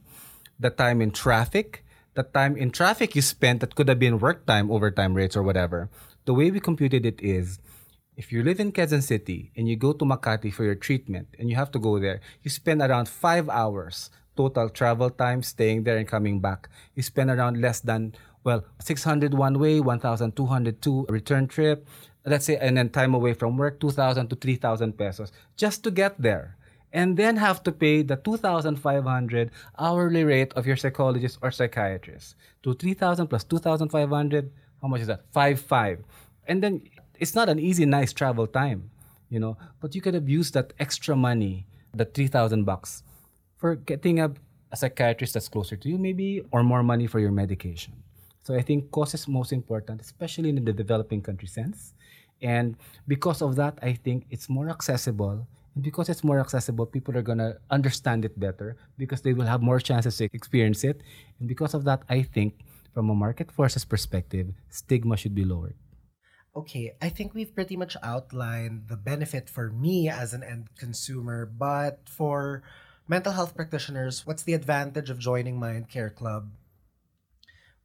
the 0.59 0.69
time 0.69 1.01
in 1.01 1.11
traffic, 1.11 1.83
the 2.15 2.23
time 2.23 2.57
in 2.57 2.69
traffic 2.69 3.15
you 3.15 3.21
spent 3.21 3.61
that 3.61 3.75
could 3.75 3.87
have 3.87 3.97
been 3.97 4.19
work 4.19 4.45
time, 4.45 4.69
overtime 4.69 5.13
rates, 5.13 5.37
or 5.37 5.41
whatever. 5.41 5.89
The 6.25 6.33
way 6.33 6.51
we 6.51 6.59
computed 6.59 7.05
it 7.05 7.19
is 7.21 7.59
if 8.19 8.33
you 8.33 8.43
live 8.43 8.59
in 8.59 8.73
Quezon 8.73 9.01
City 9.01 9.49
and 9.55 9.69
you 9.69 9.77
go 9.77 9.93
to 9.93 10.03
Makati 10.03 10.51
for 10.51 10.65
your 10.65 10.75
treatment 10.75 11.29
and 11.39 11.49
you 11.49 11.55
have 11.55 11.71
to 11.71 11.79
go 11.79 11.99
there, 11.99 12.19
you 12.43 12.51
spend 12.51 12.81
around 12.81 13.07
five 13.07 13.47
hours 13.47 14.11
total 14.35 14.67
travel 14.67 15.09
time 15.09 15.41
staying 15.41 15.85
there 15.85 15.95
and 15.95 16.05
coming 16.05 16.41
back. 16.41 16.67
You 16.95 17.01
spend 17.01 17.29
around 17.31 17.61
less 17.61 17.79
than 17.79 18.13
well, 18.43 18.65
600 18.79 19.33
one 19.33 19.57
way, 19.57 19.79
1,202 19.79 21.05
return 21.07 21.47
trip. 21.47 21.87
Let's 22.25 22.45
say, 22.45 22.57
and 22.57 22.75
then 22.75 22.89
time 22.89 23.13
away 23.13 23.33
from 23.33 23.55
work, 23.55 23.79
2,000 23.79 24.27
to 24.27 24.35
3,000 24.35 24.97
pesos 24.97 25.31
just 25.55 25.81
to 25.85 25.91
get 25.91 26.21
there. 26.21 26.57
And 26.91 27.15
then 27.15 27.37
have 27.37 27.63
to 27.63 27.71
pay 27.71 28.01
the 28.01 28.17
2,500 28.17 29.51
hourly 29.77 30.23
rate 30.25 30.51
of 30.53 30.67
your 30.67 30.75
psychologist 30.75 31.39
or 31.41 31.51
psychiatrist. 31.51 32.35
To 32.63 32.73
3,000 32.73 33.27
plus 33.27 33.45
2,500, 33.45 34.51
how 34.81 34.87
much 34.89 35.01
is 35.01 35.07
that? 35.07 35.31
5,5. 35.31 35.99
And 36.47 36.63
then 36.63 36.81
it's 37.19 37.35
not 37.35 37.49
an 37.49 37.59
easy, 37.59 37.85
nice 37.85 38.13
travel 38.13 38.47
time, 38.47 38.89
you 39.29 39.39
know, 39.39 39.57
but 39.79 39.93
you 39.93 40.01
could 40.01 40.13
have 40.13 40.29
used 40.29 40.53
that 40.53 40.73
extra 40.79 41.15
money, 41.15 41.67
the 41.93 42.05
3,000 42.05 42.63
bucks, 42.63 43.03
for 43.57 43.75
getting 43.75 44.19
a, 44.19 44.31
a 44.71 44.77
psychiatrist 44.77 45.33
that's 45.33 45.49
closer 45.49 45.75
to 45.75 45.89
you, 45.89 45.97
maybe, 45.97 46.41
or 46.51 46.63
more 46.63 46.83
money 46.83 47.07
for 47.07 47.19
your 47.19 47.31
medication. 47.31 47.93
So 48.43 48.55
I 48.55 48.61
think 48.61 48.91
cost 48.91 49.13
is 49.13 49.27
most 49.27 49.51
important, 49.51 50.01
especially 50.01 50.49
in 50.49 50.63
the 50.63 50.73
developing 50.73 51.21
country 51.21 51.47
sense. 51.47 51.93
And 52.41 52.77
because 53.07 53.41
of 53.41 53.55
that, 53.57 53.77
I 53.81 53.93
think 53.93 54.25
it's 54.29 54.49
more 54.49 54.69
accessible. 54.69 55.45
And 55.75 55.83
because 55.83 56.09
it's 56.09 56.23
more 56.23 56.39
accessible, 56.39 56.85
people 56.85 57.15
are 57.17 57.21
going 57.21 57.37
to 57.37 57.57
understand 57.69 58.25
it 58.25 58.39
better 58.39 58.77
because 58.97 59.21
they 59.21 59.33
will 59.33 59.45
have 59.45 59.61
more 59.61 59.79
chances 59.79 60.17
to 60.17 60.29
experience 60.33 60.83
it. 60.83 61.01
And 61.39 61.47
because 61.47 61.73
of 61.73 61.83
that, 61.83 62.01
I 62.09 62.23
think 62.23 62.55
from 62.93 63.09
a 63.09 63.15
market 63.15 63.51
forces 63.51 63.85
perspective, 63.85 64.47
stigma 64.69 65.17
should 65.17 65.35
be 65.35 65.45
lowered. 65.45 65.75
Okay, 66.55 66.95
I 67.01 67.09
think 67.09 67.33
we've 67.33 67.53
pretty 67.53 67.77
much 67.77 67.95
outlined 68.01 68.87
the 68.87 68.97
benefit 68.97 69.49
for 69.49 69.69
me 69.69 70.09
as 70.09 70.33
an 70.33 70.43
end 70.43 70.69
consumer, 70.77 71.45
but 71.45 72.09
for 72.09 72.63
mental 73.07 73.33
health 73.33 73.55
practitioners, 73.55 74.25
what's 74.25 74.43
the 74.43 74.53
advantage 74.53 75.09
of 75.09 75.19
joining 75.19 75.59
Mind 75.59 75.89
Care 75.89 76.09
Club? 76.09 76.49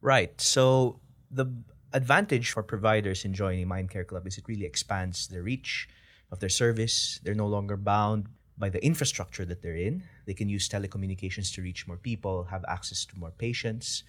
Right. 0.01 0.39
So 0.41 0.99
the 1.31 1.47
advantage 1.93 2.51
for 2.51 2.61
providers 2.61 3.25
in 3.25 3.33
joining 3.33 3.67
Mindcare 3.67 4.05
Club 4.05 4.27
is 4.27 4.37
it 4.37 4.47
really 4.47 4.65
expands 4.65 5.27
the 5.27 5.41
reach 5.41 5.87
of 6.31 6.39
their 6.39 6.49
service. 6.49 7.19
They're 7.23 7.33
no 7.33 7.47
longer 7.47 7.77
bound 7.77 8.27
by 8.57 8.69
the 8.69 8.83
infrastructure 8.85 9.45
that 9.45 9.61
they're 9.61 9.75
in. 9.75 10.03
They 10.25 10.33
can 10.33 10.49
use 10.49 10.69
telecommunications 10.69 11.53
to 11.55 11.61
reach 11.61 11.87
more 11.87 11.97
people, 11.97 12.45
have 12.45 12.65
access 12.67 13.05
to 13.05 13.17
more 13.17 13.31
patients, 13.31 14.03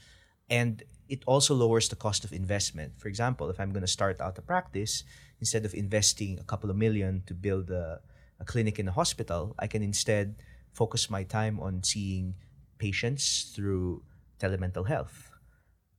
and 0.48 0.82
it 1.08 1.22
also 1.26 1.54
lowers 1.54 1.88
the 1.88 1.96
cost 1.96 2.24
of 2.24 2.32
investment. 2.32 2.92
For 2.98 3.08
example, 3.08 3.48
if 3.50 3.60
I'm 3.60 3.70
going 3.70 3.86
to 3.86 3.96
start 3.98 4.20
out 4.20 4.38
a 4.38 4.42
practice, 4.42 5.04
instead 5.40 5.64
of 5.64 5.74
investing 5.74 6.38
a 6.38 6.44
couple 6.44 6.70
of 6.70 6.76
million 6.76 7.22
to 7.26 7.34
build 7.34 7.70
a, 7.70 8.00
a 8.40 8.44
clinic 8.44 8.78
in 8.78 8.88
a 8.88 8.92
hospital, 8.92 9.54
I 9.58 9.66
can 9.66 9.82
instead 9.82 10.36
focus 10.72 11.08
my 11.08 11.22
time 11.22 11.60
on 11.60 11.82
seeing 11.82 12.34
patients 12.78 13.52
through 13.54 14.02
telemental 14.40 14.86
health 14.88 15.30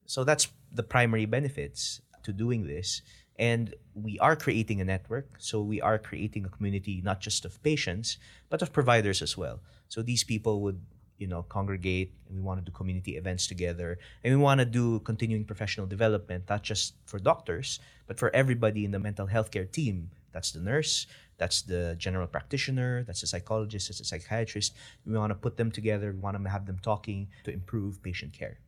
so 0.07 0.23
that's 0.23 0.47
the 0.71 0.83
primary 0.83 1.25
benefits 1.25 2.01
to 2.23 2.33
doing 2.33 2.65
this. 2.65 3.03
And 3.37 3.75
we 3.93 4.17
are 4.19 4.35
creating 4.35 4.81
a 4.81 4.85
network. 4.85 5.35
So 5.37 5.61
we 5.61 5.79
are 5.81 5.99
creating 5.99 6.45
a 6.45 6.49
community 6.49 7.01
not 7.03 7.19
just 7.19 7.45
of 7.45 7.61
patients, 7.61 8.17
but 8.49 8.63
of 8.63 8.73
providers 8.73 9.21
as 9.21 9.37
well. 9.37 9.59
So 9.89 10.01
these 10.01 10.23
people 10.23 10.61
would 10.63 10.81
you 11.17 11.27
know, 11.27 11.43
congregate 11.43 12.13
and 12.27 12.37
we 12.37 12.41
want 12.41 12.59
to 12.59 12.65
do 12.65 12.71
community 12.71 13.17
events 13.17 13.47
together. 13.47 13.97
And 14.23 14.33
we 14.33 14.41
want 14.41 14.59
to 14.59 14.65
do 14.65 14.99
continuing 15.01 15.45
professional 15.45 15.87
development, 15.87 16.45
not 16.49 16.63
just 16.63 16.95
for 17.05 17.19
doctors, 17.19 17.79
but 18.07 18.19
for 18.19 18.33
everybody 18.35 18.85
in 18.85 18.91
the 18.91 18.99
mental 18.99 19.27
health 19.27 19.51
care 19.51 19.65
team. 19.65 20.11
That's 20.31 20.51
the 20.51 20.59
nurse, 20.59 21.07
that's 21.37 21.61
the 21.63 21.95
general 21.97 22.27
practitioner, 22.27 23.03
that's 23.03 23.21
the 23.21 23.27
psychologist, 23.27 23.87
that's 23.87 23.99
the 23.99 24.05
psychiatrist. 24.05 24.75
We 25.05 25.17
want 25.17 25.31
to 25.31 25.35
put 25.35 25.57
them 25.57 25.71
together, 25.71 26.11
we 26.11 26.19
want 26.19 26.37
to 26.41 26.49
have 26.49 26.65
them 26.65 26.77
talking 26.81 27.29
to 27.43 27.51
improve 27.51 28.03
patient 28.03 28.33
care. 28.33 28.59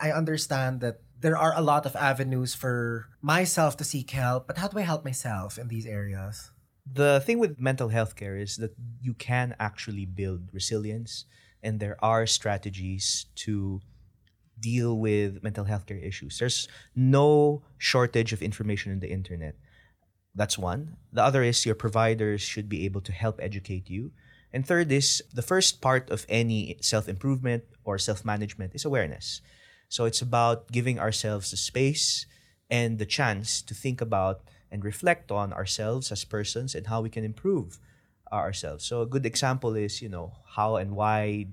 I 0.00 0.12
understand 0.12 0.80
that 0.80 1.00
there 1.20 1.36
are 1.36 1.52
a 1.56 1.60
lot 1.60 1.86
of 1.86 1.96
avenues 1.96 2.54
for 2.54 3.08
myself 3.20 3.76
to 3.78 3.84
seek 3.84 4.10
help, 4.10 4.46
but 4.46 4.58
how 4.58 4.68
do 4.68 4.78
I 4.78 4.82
help 4.82 5.04
myself 5.04 5.58
in 5.58 5.68
these 5.68 5.86
areas? 5.86 6.50
The 6.90 7.20
thing 7.20 7.38
with 7.38 7.60
mental 7.60 7.88
health 7.88 8.16
care 8.16 8.36
is 8.36 8.56
that 8.56 8.74
you 9.00 9.14
can 9.14 9.54
actually 9.60 10.06
build 10.06 10.48
resilience 10.52 11.26
and 11.62 11.80
there 11.80 11.96
are 12.02 12.26
strategies 12.26 13.26
to 13.36 13.80
deal 14.58 14.98
with 14.98 15.42
mental 15.42 15.64
health 15.64 15.86
care 15.86 15.98
issues. 15.98 16.38
There's 16.38 16.68
no 16.94 17.62
shortage 17.78 18.32
of 18.32 18.42
information 18.42 18.92
in 18.92 19.00
the 19.00 19.10
internet. 19.10 19.56
That's 20.34 20.58
one. 20.58 20.96
The 21.12 21.22
other 21.22 21.42
is 21.42 21.66
your 21.66 21.74
providers 21.74 22.40
should 22.40 22.68
be 22.68 22.84
able 22.84 23.00
to 23.02 23.12
help 23.12 23.40
educate 23.42 23.90
you. 23.90 24.12
And 24.52 24.66
third 24.66 24.92
is 24.92 25.22
the 25.32 25.42
first 25.42 25.80
part 25.80 26.10
of 26.10 26.26
any 26.28 26.76
self 26.80 27.08
improvement 27.08 27.64
or 27.84 27.98
self 27.98 28.24
management 28.24 28.74
is 28.74 28.84
awareness. 28.84 29.40
So 29.88 30.04
it's 30.04 30.22
about 30.22 30.72
giving 30.72 30.98
ourselves 30.98 31.50
the 31.50 31.56
space 31.56 32.26
and 32.70 32.98
the 32.98 33.06
chance 33.06 33.60
to 33.62 33.74
think 33.74 34.00
about 34.00 34.40
and 34.70 34.84
reflect 34.84 35.30
on 35.30 35.52
ourselves 35.52 36.10
as 36.10 36.24
persons 36.24 36.74
and 36.74 36.86
how 36.86 37.02
we 37.02 37.10
can 37.10 37.24
improve 37.24 37.78
ourselves. 38.40 38.84
So 38.84 39.02
a 39.02 39.06
good 39.06 39.26
example 39.26 39.74
is, 39.74 40.00
you 40.00 40.08
know, 40.08 40.32
how 40.56 40.76
and 40.76 40.96
why 40.96 41.48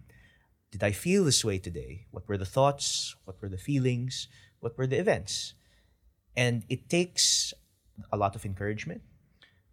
did 0.71 0.83
I 0.83 0.91
feel 0.91 1.23
this 1.23 1.43
way 1.43 1.57
today? 1.57 2.05
What 2.11 2.27
were 2.27 2.37
the 2.37 2.45
thoughts? 2.45 3.15
What 3.25 3.41
were 3.41 3.49
the 3.49 3.57
feelings? 3.57 4.27
What 4.59 4.77
were 4.77 4.87
the 4.87 4.99
events? 4.99 5.53
And 6.35 6.63
it 6.69 6.89
takes 6.89 7.53
a 8.11 8.17
lot 8.17 8.35
of 8.35 8.45
encouragement 8.45 9.01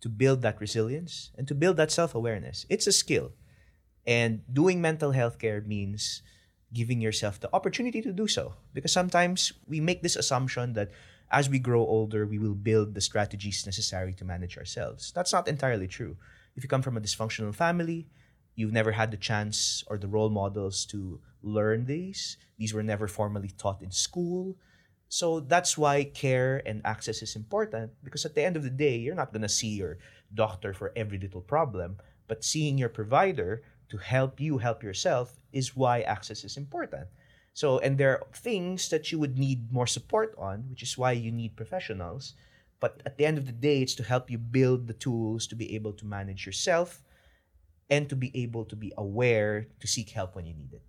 to 0.01 0.09
build 0.09 0.43
that 0.43 0.61
resilience 0.61 1.31
and 1.37 1.47
to 1.49 1.55
build 1.55 1.77
that 1.77 1.93
self-awareness. 1.93 2.67
It's 2.69 2.87
a 2.87 2.93
skill. 2.93 3.33
And 4.07 4.43
doing 4.53 4.81
mental 4.81 5.13
health 5.13 5.39
care 5.39 5.61
means 5.61 6.23
giving 6.73 7.01
yourself 7.01 7.41
the 7.41 7.55
opportunity 7.55 8.03
to 8.03 8.13
do 8.13 8.27
so. 8.27 8.55
Because 8.73 8.93
sometimes 8.93 9.53
we 9.67 9.81
make 9.81 10.03
this 10.03 10.17
assumption 10.17 10.73
that 10.75 10.91
as 11.31 11.49
we 11.49 11.59
grow 11.59 11.81
older, 11.81 12.27
we 12.27 12.39
will 12.39 12.55
build 12.55 12.95
the 12.95 13.01
strategies 13.01 13.67
necessary 13.67 14.15
to 14.15 14.25
manage 14.25 14.57
ourselves. 14.57 15.13
That's 15.13 15.33
not 15.33 15.49
entirely 15.49 15.89
true 15.89 16.17
if 16.57 16.63
you 16.63 16.69
come 16.69 16.83
from 16.83 16.97
a 16.97 17.01
dysfunctional 17.01 17.55
family, 17.55 18.09
you've 18.55 18.73
never 18.73 18.93
had 18.93 19.11
the 19.11 19.17
chance 19.17 19.85
or 19.87 19.99
the 19.99 20.09
role 20.09 20.31
models 20.31 20.85
to 20.87 21.21
learn 21.43 21.85
these. 21.85 22.39
These 22.59 22.75
were 22.75 22.83
never 22.83 23.07
formally 23.07 23.51
taught 23.57 23.83
in 23.83 23.91
school. 23.91 24.57
So 25.09 25.41
that's 25.41 25.79
why 25.79 26.05
care 26.05 26.63
and 26.67 26.81
access 26.85 27.23
is 27.23 27.37
important 27.37 27.93
because 28.03 28.25
at 28.25 28.35
the 28.35 28.45
end 28.45 28.57
of 28.57 28.65
the 28.65 28.71
day, 28.71 28.97
you're 28.97 29.15
not 29.15 29.33
going 29.33 29.43
to 29.43 29.49
see 29.49 29.69
your 29.69 29.99
doctor 30.35 30.73
for 30.73 30.93
every 30.97 31.19
little 31.19 31.41
problem, 31.41 31.99
but 32.27 32.43
seeing 32.43 32.77
your 32.77 32.89
provider 32.89 33.63
to 33.89 33.99
help 33.99 34.41
you 34.41 34.59
help 34.59 34.83
yourself 34.83 35.39
is 35.53 35.77
why 35.77 36.01
access 36.01 36.43
is 36.43 36.57
important. 36.57 37.07
So, 37.55 37.79
and 37.79 37.97
there 37.97 38.19
are 38.19 38.27
things 38.35 38.89
that 38.89 39.13
you 39.13 39.19
would 39.19 39.39
need 39.39 39.73
more 39.73 39.87
support 39.87 40.35
on, 40.37 40.65
which 40.69 40.83
is 40.83 40.99
why 40.99 41.13
you 41.13 41.31
need 41.31 41.57
professionals. 41.57 42.35
But 42.81 43.03
at 43.07 43.17
the 43.17 43.27
end 43.27 43.39
of 43.39 43.47
the 43.47 43.53
day, 43.53 43.83
it's 43.83 43.95
to 43.97 44.05
help 44.05 44.31
you 44.31 44.39
build 44.39 44.87
the 44.87 44.95
tools 44.95 45.47
to 45.49 45.57
be 45.57 45.75
able 45.75 45.93
to 45.95 46.05
manage 46.05 46.45
yourself 46.45 47.03
and 47.89 48.09
to 48.09 48.17
be 48.17 48.31
able 48.35 48.65
to 48.67 48.77
be 48.77 48.93
aware 48.97 49.69
to 49.81 49.87
seek 49.87 50.11
help 50.11 50.35
when 50.37 50.47
you 50.47 50.55
need 50.55 50.73
it. 50.73 50.83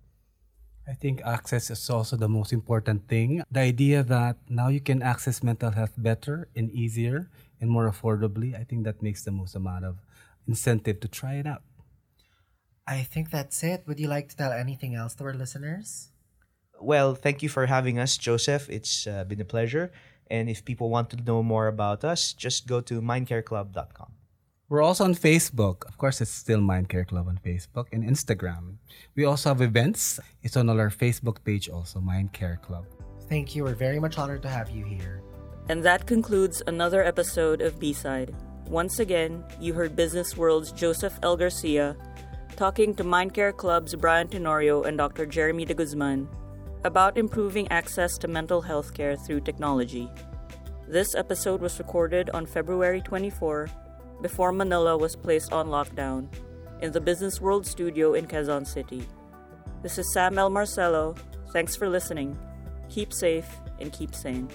I 0.88 0.94
think 0.94 1.20
access 1.24 1.70
is 1.70 1.90
also 1.90 2.16
the 2.16 2.28
most 2.28 2.52
important 2.52 3.08
thing. 3.08 3.42
The 3.50 3.60
idea 3.60 4.02
that 4.04 4.36
now 4.48 4.68
you 4.68 4.80
can 4.80 5.02
access 5.02 5.42
mental 5.42 5.70
health 5.70 5.92
better 5.98 6.48
and 6.56 6.70
easier 6.72 7.30
and 7.60 7.68
more 7.70 7.90
affordably, 7.90 8.58
I 8.58 8.64
think 8.64 8.84
that 8.84 9.02
makes 9.02 9.22
the 9.22 9.30
most 9.30 9.54
amount 9.54 9.84
of 9.84 9.98
incentive 10.46 11.00
to 11.00 11.08
try 11.08 11.34
it 11.34 11.46
out. 11.46 11.62
I 12.86 13.02
think 13.02 13.30
that's 13.30 13.62
it. 13.62 13.84
Would 13.86 14.00
you 14.00 14.08
like 14.08 14.30
to 14.30 14.36
tell 14.36 14.50
anything 14.50 14.94
else 14.94 15.14
to 15.16 15.24
our 15.24 15.34
listeners? 15.34 16.08
Well, 16.80 17.14
thank 17.14 17.42
you 17.42 17.50
for 17.50 17.66
having 17.66 17.98
us, 17.98 18.16
Joseph. 18.16 18.70
It's 18.70 19.06
uh, 19.06 19.24
been 19.24 19.42
a 19.42 19.44
pleasure. 19.44 19.92
And 20.30 20.48
if 20.48 20.64
people 20.64 20.90
want 20.90 21.10
to 21.10 21.16
know 21.16 21.42
more 21.42 21.66
about 21.68 22.04
us, 22.04 22.32
just 22.32 22.66
go 22.66 22.80
to 22.82 23.00
mindcareclub.com. 23.00 24.12
We're 24.68 24.82
also 24.82 25.04
on 25.04 25.14
Facebook. 25.14 25.86
Of 25.88 25.96
course, 25.96 26.20
it's 26.20 26.30
still 26.30 26.60
Mindcare 26.60 27.06
Club 27.06 27.26
on 27.26 27.40
Facebook 27.42 27.86
and 27.90 28.04
Instagram. 28.04 28.76
We 29.16 29.24
also 29.24 29.48
have 29.48 29.62
events. 29.62 30.20
It's 30.42 30.58
on 30.58 30.68
our 30.68 30.90
Facebook 30.90 31.42
page 31.42 31.70
also, 31.70 32.00
Mindcare 32.00 32.60
Club. 32.60 32.84
Thank 33.30 33.56
you. 33.56 33.64
We're 33.64 33.74
very 33.74 33.98
much 33.98 34.18
honored 34.18 34.42
to 34.42 34.48
have 34.48 34.68
you 34.68 34.84
here. 34.84 35.22
And 35.70 35.82
that 35.84 36.06
concludes 36.06 36.62
another 36.66 37.02
episode 37.02 37.62
of 37.62 37.80
B-Side. 37.80 38.34
Once 38.66 38.98
again, 38.98 39.42
you 39.58 39.72
heard 39.72 39.96
Business 39.96 40.36
World's 40.36 40.72
Joseph 40.72 41.18
L. 41.22 41.36
Garcia 41.36 41.96
talking 42.56 42.94
to 42.96 43.04
Mindcare 43.04 43.56
Club's 43.56 43.94
Brian 43.94 44.28
Tenorio 44.28 44.82
and 44.82 44.98
Dr. 44.98 45.24
Jeremy 45.24 45.64
de 45.64 45.72
Guzman 45.72 46.28
about 46.84 47.18
improving 47.18 47.68
access 47.68 48.18
to 48.18 48.28
mental 48.28 48.60
health 48.60 48.94
care 48.94 49.16
through 49.16 49.40
technology. 49.40 50.10
This 50.86 51.14
episode 51.14 51.60
was 51.60 51.78
recorded 51.78 52.30
on 52.30 52.46
February 52.46 53.00
24, 53.00 53.68
before 54.22 54.52
Manila 54.52 54.96
was 54.96 55.16
placed 55.16 55.52
on 55.52 55.68
lockdown, 55.68 56.28
in 56.80 56.92
the 56.92 57.00
Business 57.00 57.40
World 57.40 57.66
studio 57.66 58.14
in 58.14 58.26
Quezon 58.26 58.66
City. 58.66 59.06
This 59.82 59.98
is 59.98 60.12
Sam 60.12 60.38
L. 60.38 60.50
Marcelo. 60.50 61.14
Thanks 61.52 61.76
for 61.76 61.88
listening. 61.88 62.38
Keep 62.88 63.12
safe 63.12 63.48
and 63.80 63.92
keep 63.92 64.14
sane. 64.14 64.48